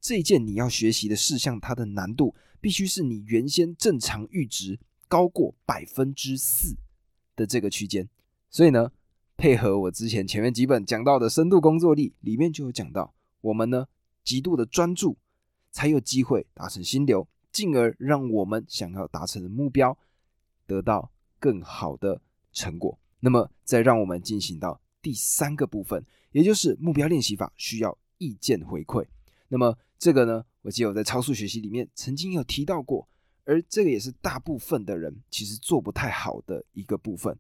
[0.07, 6.75] 这件你要学习的事项，它的难度必须是你原先正常阈值高过百分之四。
[7.35, 8.07] 的这个区间，
[8.49, 8.91] 所以呢，
[9.35, 13.87] 配合我之前前面几本讲到的深度工作力，里面就有讲到，我们呢
[14.23, 15.17] 极度的专注，
[15.71, 19.97] 才有机会达成心流，进而让我们想要达成的目标
[20.65, 22.21] 得到更好的
[22.53, 22.97] 成果。
[23.19, 29.05] 那么，再让我们进行到第三个部分，也就是目标练习法需要意见回馈。
[29.47, 33.08] 那么这个呢，我记得我在超速学习里面曾经有提到过。
[33.47, 37.38] 而这个也是大部分的人其实做不太好的一个部分，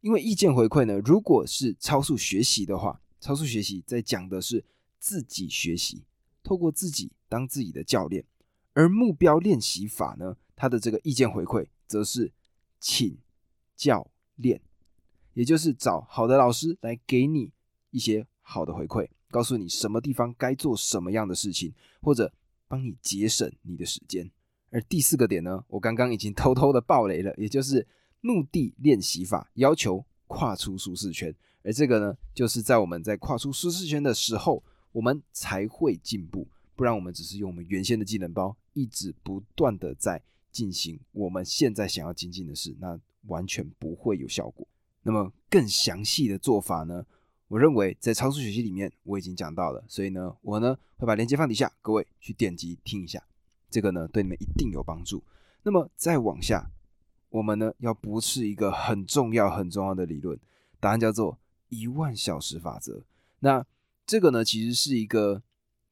[0.00, 4.64] 因为意见回馈呢，如果是超速学习的话，超速学习在讲的是
[4.98, 6.02] 自己学习，
[6.42, 8.24] 透过自己当自己的教练；
[8.72, 12.32] 而目标练习法呢，它的这个意见回馈则是
[12.80, 13.16] 请
[13.76, 14.60] 教练，
[15.34, 17.52] 也就是找好的老师来给你
[17.92, 22.32] 一些好的回馈，告诉你什么地方该做什么样的事情，或者
[22.66, 24.30] 帮你节省你的时间。
[24.70, 27.86] 而第四个点呢，我刚刚已经偷偷的爆雷了，也就是
[28.20, 34.62] 目的练习法要求跨出舒适圈，而这个呢，就是在我们在跨出舒适圈的时候，
[34.92, 44.66] 我们才会进步，不然我们只是用我们原先的技能包，一直不断的在进行我们现在想要精进的事，那完全不会有效果。
[45.02, 47.06] 那么更详细的做法呢，
[47.48, 53.22] 我认为在超速学习里面我已经讲到了，所以呢，我呢会把链接放底下，各位去点击听一下。
[53.70, 55.22] 这个呢，对你们一定有帮助。
[55.62, 56.70] 那么再往下，
[57.30, 60.38] 我们呢要不是一个很重要、很重要的理论，
[60.78, 63.02] 答案叫做一万小时法则。
[63.40, 63.64] 那
[64.06, 65.42] 这个呢，其实是一个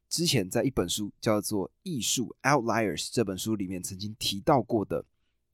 [0.08, 5.04] 之前在一本书叫做《艺术 Outliers》这本书里面曾经提到过的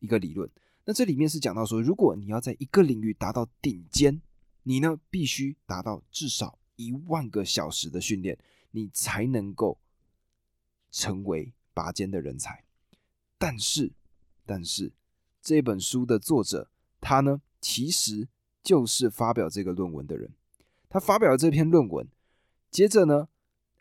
[0.01, 0.49] 一个理论。
[0.85, 4.21] 那这里面是讲到说，如果你要在一个领域达到顶尖，
[4.63, 8.39] 你呢必须达到至少一万个小时的训练，
[8.71, 9.79] 你才能够
[10.91, 11.53] 成为。
[11.75, 12.65] 拔尖的人才，
[13.39, 13.93] 但是，
[14.45, 14.93] 但是
[15.41, 16.69] 这本书的作者
[17.01, 18.29] 他呢，其实
[18.63, 20.31] 就是发表这个论文的人。
[20.91, 22.07] 他发表了这篇论文，
[22.71, 23.29] 接着呢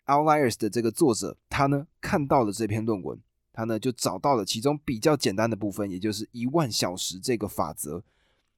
[0.06, 3.20] ，Outliers 的这个作者他呢看到了这篇论文，
[3.52, 8.02] 他呢就找到了其中比较简单的部分，也就是一万小时这个法则，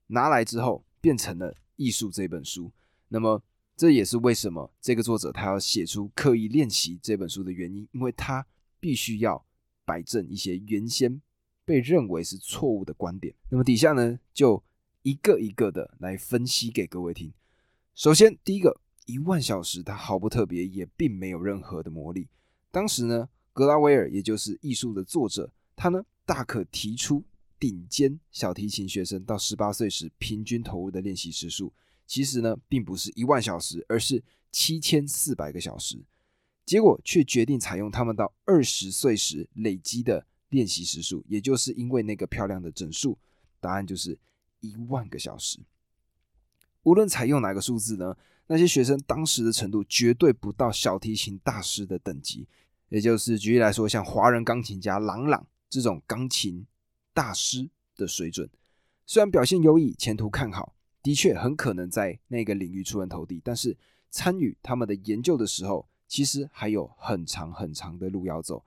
[0.06, 2.72] 拿来之后变成了《艺术》这本书。
[3.08, 3.42] 那么
[3.76, 8.46] 这也是为什么这个作者他要写出《刻意练习》这本书的原因，因为他。
[8.80, 9.42] 必须要
[9.86, 11.22] 摆正一些原先
[11.64, 13.34] 被认为是错误的观点。
[13.48, 14.62] 那么底下呢，就
[15.00, 17.32] 一个一个的来分析给各位听。
[17.94, 22.28] 首先，第一个，一万小时它毫不特别，也并没有任何的魔力。
[22.70, 27.24] 当时呢，格拉威尔也就是艺术的作者，他呢大可提出
[27.58, 31.72] 顶尖小提琴学生到十八岁时平均投入的练习时数，
[32.06, 36.04] 其实呢并不是一万小时，而是七千四百个小时。
[36.66, 43.18] 结果却决定采用他们到二十岁时累积的练习时数，也就是因为那个漂亮的整数，
[43.60, 44.18] 答案就是
[44.60, 45.58] 一万个小时。
[46.82, 52.46] 无论采用哪个数字呢，那些学生当时的程度绝对不到小提琴大师的等级，
[52.88, 56.66] 也就是举例来说，像华人钢琴家郎朗这种钢琴
[57.14, 58.50] 大师的水准。
[59.06, 63.78] 虽然表现优异，前途看好，的确很可能在那个领域出人头地，但是
[64.10, 65.88] 参与他们的研究的时候。
[66.06, 68.62] 其实还有很长很长的路要走，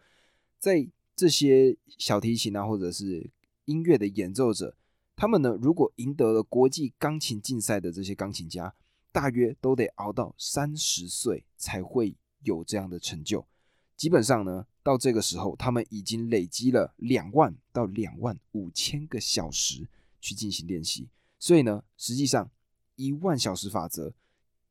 [0.60, 3.30] 在这些小提琴啊，或者是
[3.66, 4.76] 音乐的演奏者，
[5.16, 8.74] 他们呢，如果赢得了国际钢琴竞赛的这些钢琴家，
[9.12, 13.48] 大约都得熬到三十岁才会有这样的成就。
[13.96, 19.86] 基本上呢，到这个时候，他们已经累积了两万到两万五千个小时
[20.22, 21.10] 去进行练习。
[21.38, 22.50] 所以呢，实际上
[22.96, 24.14] 一万小时法则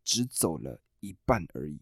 [0.02, 1.76] 只走了一半而已。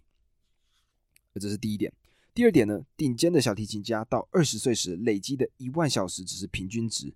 [1.34, 1.92] 这是第一点。
[2.34, 7.14] 第二点呢，顶尖的小提琴家到二十岁时累积的一万小时只是平均值，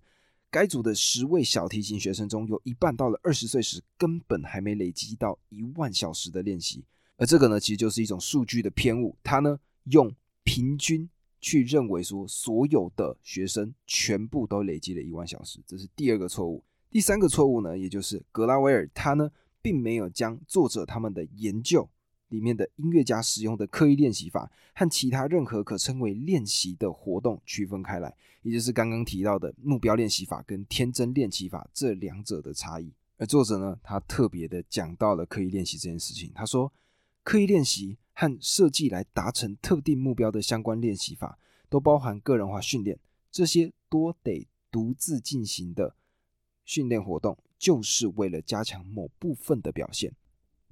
[0.49, 6.81] 该组的十位小提琴学生中有一半到了二十岁时，根本还没累积到一万小时的练习。
[7.17, 9.17] 而这个呢，其实就是一种数据的偏误。
[9.21, 10.09] 他呢，用
[10.49, 11.07] 平均
[11.39, 16.63] 去认为说，所有的学生全部都累积了一万小时，这是第二个错误。
[16.89, 19.29] 第三个错误呢，也就是格拉维尔他呢，
[19.61, 21.87] 并没有将作者他们的研究。
[22.29, 32.91] 里面的音乐家使用的刻意练习法和其他任何可称为练习的活动区分开来，也就是刚刚提到的目标练习法跟天真练习法这两者的差异。
[33.17, 36.31] 而作者呢，他特别的讲到了刻意练习这件事情。
[36.33, 36.73] 他说，
[37.23, 41.39] 刻意练习和设计来达成特定目标的相关练习法，
[41.69, 42.99] 都包含个人化训练。
[43.31, 45.95] 这些多得独自进行的
[46.65, 50.11] 训练活动，就是为了加强某部分的表现。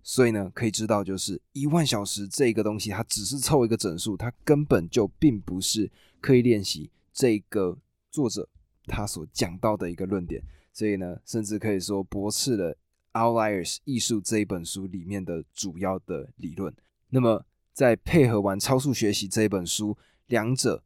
[0.03, 5.89] 所以呢，可以知道，就是一万小时这个东西，它只是凑一个整数，它根本就并不是
[6.19, 7.77] 刻意练习这个
[8.11, 8.49] 作者
[8.87, 10.43] 他所讲到的一个论点。
[10.73, 12.73] 所以呢，甚至可以说驳斥了
[13.13, 16.75] 《Outliers 艺术》这一本书里面的主要的理论。
[17.10, 19.97] 那么，在配合完超速学习这一本书，
[20.28, 20.84] 两者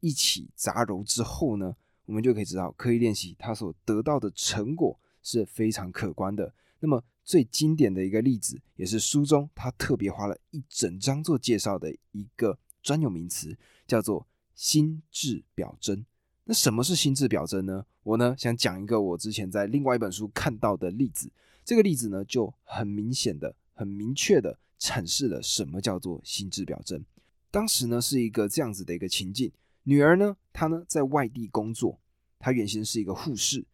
[0.00, 1.74] 一起杂糅之后呢，
[2.04, 6.54] 我们就可以知道，刻意练习它所得到的成果是非常可观的。
[6.80, 16.04] 那么，最经典的一个例子，也是书中他特别花了一整章做介绍的一个专有名词，叫做心智表征。
[16.44, 17.86] 那什么是心智表征呢？
[18.02, 21.30] 我呢想讲一个我之前在另外一本书看到的例子。
[21.64, 27.04] 这个例子呢就很明显的、很明确的阐释了什么叫做心智表征。
[27.50, 29.50] 当时呢是一个这样子的一个情境：
[29.82, 32.00] 女儿呢她呢在外地工作，
[32.38, 33.66] 她原先是一个护士，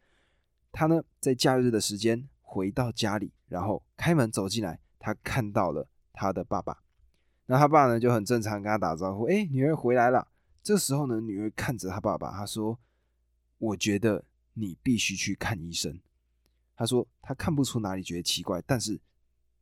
[0.71, 2.27] 她呢在假日的时间。
[2.41, 6.81] 回到家里，然后开门走进来，他看到了他的爸爸。
[7.45, 10.27] 那他爸呢就很正常跟他打招呼：“哎，女儿回来了。”
[10.63, 12.79] 这时候呢，女儿看着他爸爸，他说
[13.59, 16.01] ：“我觉得你必须去看医生。”
[16.75, 18.99] 他说他看不出哪里觉得奇怪，但是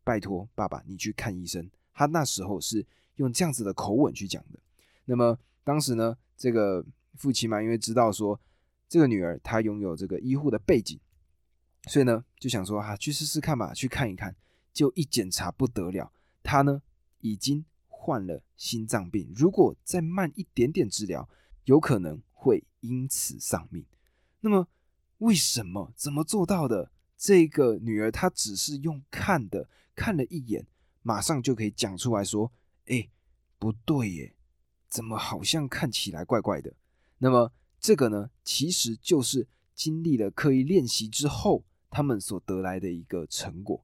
[0.07, 1.69] 拜托爸爸，你去看医生。
[1.93, 2.85] 他那时候是
[3.15, 4.59] 用这样子的口吻去讲的。
[5.03, 6.85] 那么当时呢，这个
[7.15, 8.39] 父亲嘛，因为知道说
[8.87, 10.97] 这个女儿她拥有这个医护的背景。
[11.87, 14.33] 所以呢，就想说哈，去试试看吧，去看一看。
[14.71, 16.81] 就一检查不得了，他呢
[17.19, 19.29] 已经患了心脏病。
[19.35, 21.27] 如果再慢一点点治疗，
[21.65, 23.83] 有可能会因此丧命。
[24.39, 24.69] 那么
[25.17, 25.91] 为什么？
[25.97, 26.91] 怎么做到的？
[27.17, 30.65] 这个女儿她只是用看的，看了一眼，
[31.01, 32.51] 马上就可以讲出来说
[32.87, 33.09] ：“哎，
[33.57, 34.33] 不对耶，
[34.87, 36.73] 怎么好像看起来怪怪的？”
[37.19, 41.63] 那么这个呢，其实就是经历了刻意练习之后。
[41.89, 43.81] 他们所得来的一个成果，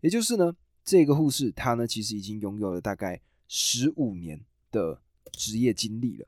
[0.00, 5.00] 也就是呢，这个护士她呢，其实已经拥有了大概十五年的
[5.30, 6.26] 职业经历了，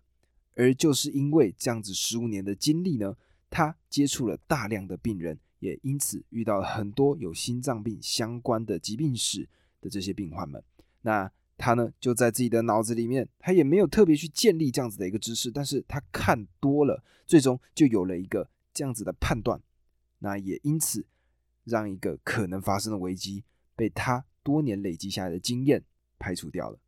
[0.54, 3.16] 而就是因为这样子十五年的经历呢，
[3.50, 9.48] 她接触了大量的病人，也因此遇到了很多有心脏病相关的疾病史
[9.80, 10.62] 的这些病患们。
[11.02, 19.60] 那他呢，就在自己的脑子里面，他也没有特别去建立这样子的一个知识，但是他看多了，最终就有了一个这样子的判断。
[20.20, 21.04] 那也因此
[21.64, 23.44] 让一个可能发生的危机
[23.74, 25.82] 被他多年累积下来的经验
[26.18, 26.78] 排除掉了。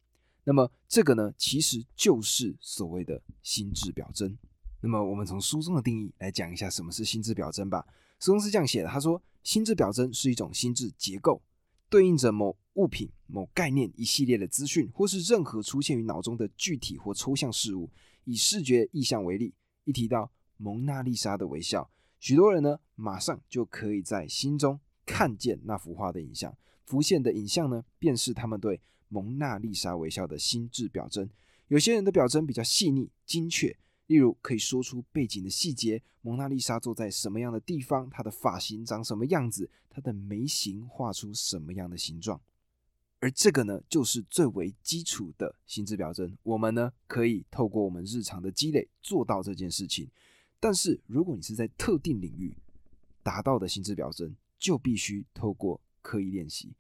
[0.45, 4.37] 那么这个呢，其实就是所谓的心智表征。
[4.81, 7.85] 那么我们从书中的定义来讲一下什么是心智表征吧。
[8.21, 11.43] 书中是这样写的：他说，心智表征是一种心智结构，
[11.89, 17.91] 对应着某物品、某概念一系列的资讯，或是任何出现于脑中的具体或抽象事物。
[18.25, 19.55] 以视觉意象为例，
[19.85, 21.91] 一提到蒙娜丽莎的微笑。
[22.21, 26.55] 许多人呢，马上就可以在心中看见那幅画的影像，
[26.85, 31.29] 浮现的影像呢，便是他们对蒙娜丽莎微笑的心智表征。
[31.69, 33.75] 有些人的表征比较细腻精确，
[34.11, 42.41] 例如可以说出背景的细节，蒙娜丽莎坐在什么样的地方，她的发型长什么样子，她的眉形画出什么样的形状。
[43.21, 46.37] 而这个呢，就是最为基础的心智表征。
[46.43, 50.09] 我们呢，可以透过我们日常的积累做到这件事情。
[50.59, 52.53] 但是，如果你是在特定领域
[53.23, 56.73] 达到的心智表征，就必须透过刻意练习。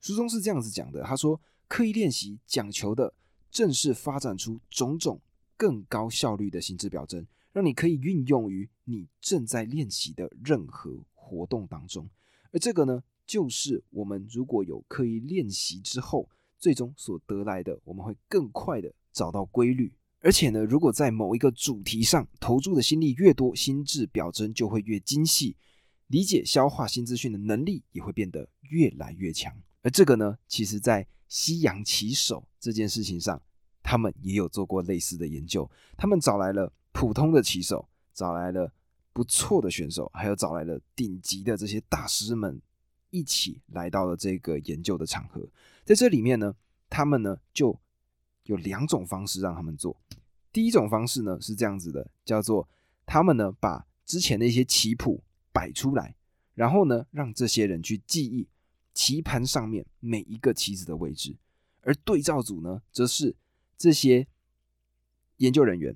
[0.00, 3.12] 书中是这样子讲的：他说，刻意练习讲求的
[3.50, 5.20] 正是发展出种种
[5.56, 12.08] 更高效率的心智表征，让你可以运用于你正在练习的任何活动当中。
[12.52, 16.28] 而这个呢，就是我们如果有刻意练习之后，
[16.58, 19.92] 最终所得来的，我们会更快的找到规律。
[20.20, 25.56] 而且呢，如果在某一个主题上投注的心力越多，心智表征就会越精细，
[26.08, 29.54] 理解消化新资讯的能力也会变得越来越强。
[29.82, 33.40] 而这个呢，其实在西洋棋手这件事情上，
[33.86, 35.70] 他们也有做过类似的研究。
[35.96, 38.72] 他们找来了普通的棋手，找来了
[39.12, 42.60] 不错的选手，还有找来了顶级的这些大师们
[43.10, 45.48] 一起来到了这个研究的场合。
[45.84, 46.52] 在这里面呢，
[46.90, 47.78] 他们呢就
[48.42, 49.96] 有两种方式让他们做。
[50.52, 52.68] 第一种方式呢是这样子的，叫做
[53.06, 55.22] 他们呢把之前的一些棋谱
[55.52, 56.16] 摆出来，
[56.54, 58.48] 然后呢让这些人去记忆
[58.92, 61.36] 棋盘上面每一个棋子的位置，
[61.82, 63.36] 而对照组呢则是
[63.76, 64.26] 这些
[65.36, 65.94] 研究人员，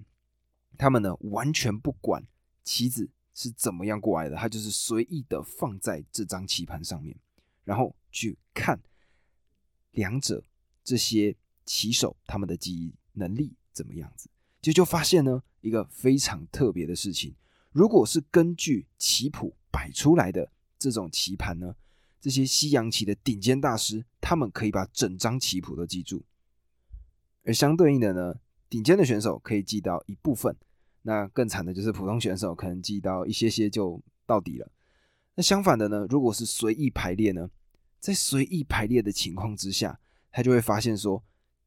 [0.76, 2.26] 他们呢完全不管
[2.62, 7.16] 棋子是怎么样过来的，他就是随意的放在这张棋盘上面，
[7.64, 8.80] 然后去看
[9.92, 10.44] 两者
[10.84, 14.28] 这些棋手他们的记忆能力怎么样子。
[14.60, 17.34] 就就发现呢，一个非常特别的事情。
[17.72, 21.74] 如果是根据棋谱摆出来的这种棋盘呢，
[22.20, 26.18] 这些西洋棋的顶尖大师，他们可以把整张棋谱都记住；
[27.44, 28.34] 而相对应的呢，
[28.68, 30.56] 顶尖的选手可以记到一部分，
[31.02, 34.70] 那更惨的就是普通选手可能记到一些些就到底了。
[35.34, 37.50] 那相反的呢，如果是随意排列呢，
[37.98, 39.98] 在随意排列的情况之下，
[40.30, 41.22] 他就会发现说，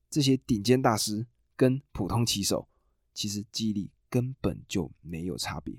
[0.09, 2.67] 这些顶尖大师跟普通棋手。
[3.15, 5.75] 其实记忆力根本就没有差别。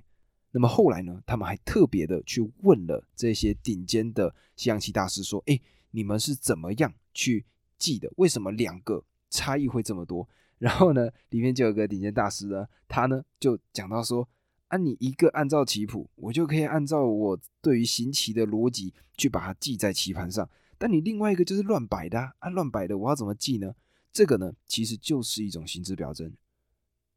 [0.52, 1.20] 那么后来呢？
[1.26, 7.44] 他们还特别的去问了这些顶尖的西洋棋大师，说：“哎，你们是怎么样去
[7.76, 8.08] 记的？
[8.18, 9.04] 为什么两个
[9.34, 10.28] 差异会这么多？”
[10.58, 14.26] 然后呢，里面就有个顶尖大师呢，他呢就讲到说
[14.68, 20.48] ：“啊，你一个按照棋谱，我就可以按照我对于行棋的逻辑去把它记在棋盘上。
[20.78, 23.74] 但你另外一个就是乱摆的，按乱摆的，我要怎么记呢？
[24.12, 26.32] 这个呢，其实就是一种心智表征。”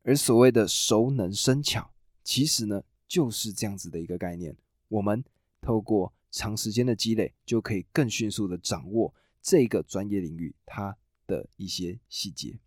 [0.03, 1.91] 而所谓的熟能生巧，
[2.23, 4.55] 其实呢就是这样子的一个概念。
[4.87, 5.23] 我们
[5.61, 10.97] 透过长时间的积累，就可以更迅速的掌握这个专业领域它
[11.27, 12.57] 的一些细节。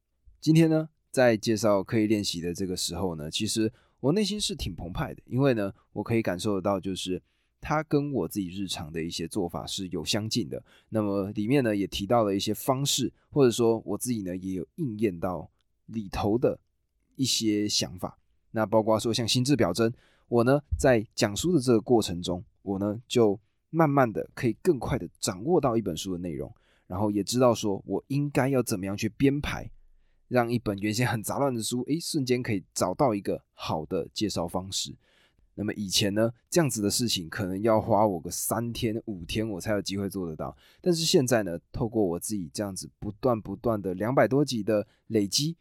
[0.40, 7.20] 今天呢，在介绍刻意练习的这个时候呢，其实我内心是挺澎湃的，因为呢，我可以感受得到，就是
[7.60, 10.62] 它跟我自己日常的一些做法是有相近的。
[10.90, 15.50] 那么里面呢，也提到了一些方式，或者说我自己呢，也有应验到
[15.86, 16.60] 里头的。
[17.16, 18.18] 一些想法，
[18.52, 19.92] 那包括说像心智表征，
[20.26, 23.38] 我呢在讲书的这个过程中，我呢就
[23.68, 26.50] 慢慢的可以更快的掌握到一本书的内容，
[26.90, 29.70] 然后也知道说我应该要怎么样去编排，
[30.26, 34.92] 让一本原先很杂乱的书，诶，瞬间可以找到一个好的介绍方式。
[35.54, 40.56] 那么以前呢，这样子的事情可能要花我个三天五天，我才有机会做得到。
[40.80, 45.56] 但是现在呢，透过我自己这样子不断不断的两百多集的累积。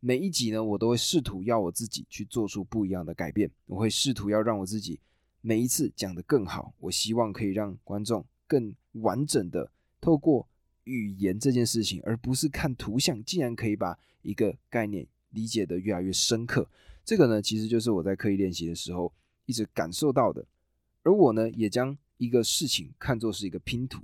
[0.00, 3.48] 每一集呢，我都会试图要我自己去做出不一样的改变。
[3.66, 4.98] 我会试图要让我自己
[5.42, 6.74] 每一次讲得更好。
[6.80, 9.70] 我希望可以让观众更完整的
[10.00, 10.48] 透过
[10.84, 16.68] 语言这件事情，而不是看图像，竟然可以把一个概念理解的越来越深刻。
[17.04, 19.12] 这个呢，其实就是我在刻意练习的时候
[19.46, 20.44] 一直感受到的。
[21.02, 24.02] 而我呢，也将一个事情看作是一个拼图，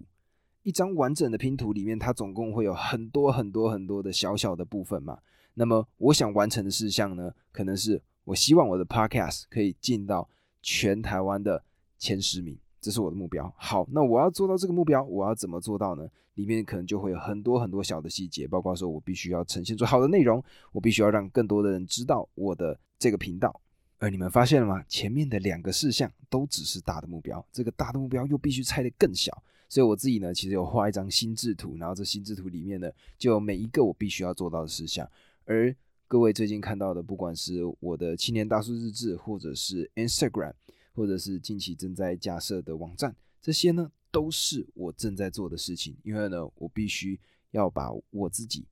[0.65, 5.19] 一张完整的拼图里面，它总共会有很多很多很多的小小的部分嘛。
[5.55, 10.29] 那么我想完成的事项呢，可能是我希望我的 podcast 可以进到
[10.61, 11.63] 全台湾的
[11.99, 13.53] 前十名，这是我的目标。
[13.57, 16.09] 好，那我要做到这个目标，我要怎么做到呢？
[16.39, 23.61] 里面可能就会有很多很多小的细节，包括说我必须要呈现出好的内容，我必须要让更多的人知道我的这个频道。
[23.99, 24.81] 而你们发现了吗？
[24.87, 29.37] 前面的两个事项都只是大的目标，这个大的目标又必须拆得更小。
[29.69, 35.11] 所以我自己呢，其实有画一张心智图，然后这心智图里面呢，就有每一个我必须要做到的事项。
[35.45, 35.75] 而
[36.07, 40.53] 各位最近看到的，不管是我的青年大叔日志，或者是 Instagram，
[40.95, 45.97] 或者是近期正在架设的网站，这些呢都是我正在做的事情。
[46.03, 48.67] 因为呢，我必须要把我自己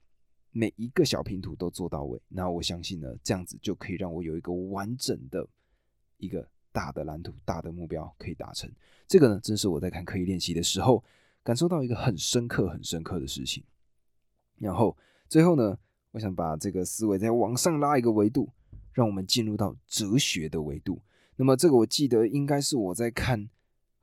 [0.50, 2.20] 每一个小拼图都做到位。
[2.28, 5.46] 那我相信呢，这样子就可以让我有一个完整的
[6.18, 8.70] 一个大的蓝图、大的目标可以达成。
[9.06, 11.04] 这个呢，正是我在看刻意练习的时候
[11.42, 13.64] 感受到一个很深刻、很深刻的事情。
[14.58, 14.96] 然后
[15.28, 15.78] 最后呢。
[16.12, 18.48] 我想把这个思维再往上拉一个维度，
[18.94, 21.02] 让我们进入到哲学的维度。
[21.36, 23.38] 那么，这个我记得应该是我在看《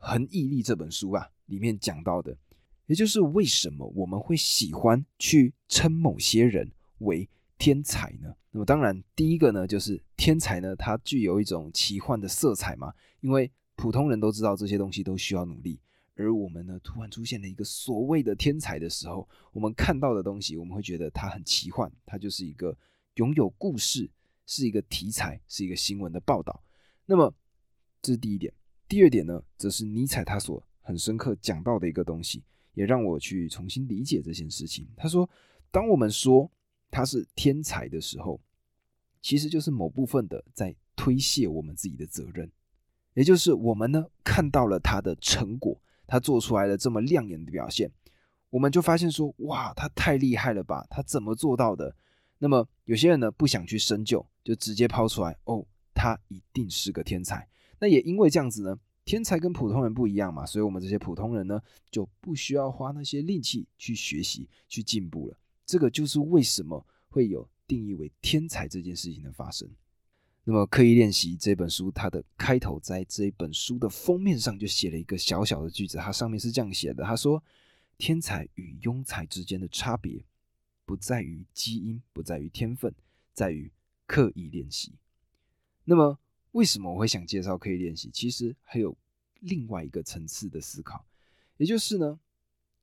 [0.06, 2.38] 恒毅力》这本书啊里面讲到的，
[2.88, 8.36] 也就是为什么我们会喜欢去称某些人为天才呢？
[8.52, 15.80] 那么，当然第一个呢，就是天才呢，它具有一种奇幻的色彩嘛，因为普通人都知道这些东西都需要努力。
[16.16, 22.78] 而我们呢，突然出现了一个所谓的天才的时候，我们看到的东西，我们会觉得它很奇幻，它就是一个
[23.16, 24.12] 拥有故事，
[24.46, 26.62] 是一个题材，是一个新闻的报道。
[27.06, 27.34] 那么
[28.02, 28.54] 这是第一点。
[28.94, 32.44] 第二点呢，则是尼采他所很深刻讲到的一个东西，
[32.76, 34.88] 也让我去重新理解这件事情。
[34.96, 35.28] 他说，
[35.72, 36.48] 当我们说
[36.92, 38.40] 他是天才的时候，
[39.20, 42.48] 其实就是某部分的在推卸我们自己的责任。
[43.16, 45.76] 也就是我们呢看到了他的成果，
[46.06, 47.92] 他做出来了这么亮眼的表现，
[48.52, 51.96] 我们就发现说，哇，他太厉害了吧，他怎么做到的？
[52.38, 55.66] 那么有些人呢不想去深究，就直接抛出来，哦，
[55.96, 57.48] 他一定是个天才。
[57.84, 61.62] 那也因为这样子呢，天才跟普通人不一样嘛，所以我们这些普通人呢
[61.92, 65.38] 就不需要花那些力气去学习、去进步了。
[65.66, 69.70] 这个就是为什么会有定义为天才这件事情的发生。
[70.46, 77.44] 那么刻意练习这本书，它的开头在这一本书的封面上就写了一个小小的句子，它上面是这样写的：他说，
[77.98, 80.24] 天才与庸才之间的差别，
[80.86, 82.96] 不在于基因，不在于天分，
[83.34, 83.70] 在于
[84.08, 84.94] 刻意练习。
[85.84, 86.18] 那么
[86.54, 88.10] 为什么我会想介绍刻意练习？
[88.12, 88.96] 其实还有
[89.42, 91.06] 另外一个层次的思考，
[91.58, 92.20] 也就是呢，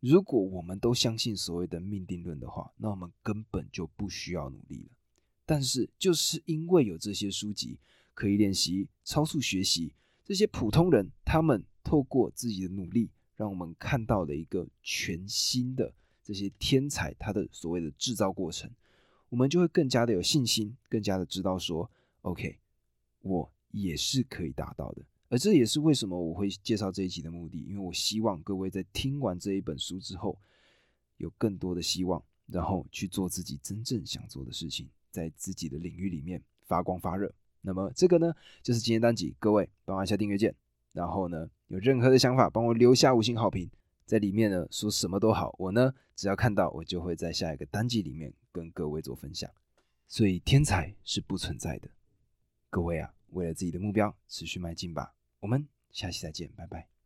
[0.01, 4.91] 如果我们都相信所谓的命定论的话，那我们根本就不需要努力了。
[5.47, 7.79] 但是，就是因为有这些书籍
[8.15, 9.93] 可以练习超速学习，
[10.25, 15.93] 这些普通人他们透过自己的努力，让我们看到了一个全新的
[16.23, 18.71] 这些天才他的所谓的制造过程，
[19.29, 21.91] 我们就会更加的有信心，更加的知道说
[22.23, 22.59] ，OK，
[23.23, 25.03] 我也是可以达到的。
[25.29, 30.39] 而这也是为什么我会介绍这一集的目的，因为我希望各位在听完这一本书之后，
[31.19, 34.89] 有更多的希望，然后去做自己真正想做的事情。
[35.13, 39.35] 在自己的领域里面发光发热，那么这个呢，就是今天单集。
[39.41, 40.55] 各位帮我按下订阅键，
[40.93, 43.69] 然后呢，有任何的想法，帮我留下五星好评，
[44.07, 49.51] 在里面呢说什么都好，我呢只要看到，我就会在下一个单集里面跟各位做分享。
[50.07, 51.89] 所以天才是不存在的，
[52.69, 55.15] 各位啊，为了自己的目标持续迈进吧。
[55.41, 56.91] 我们下期再见，拜拜。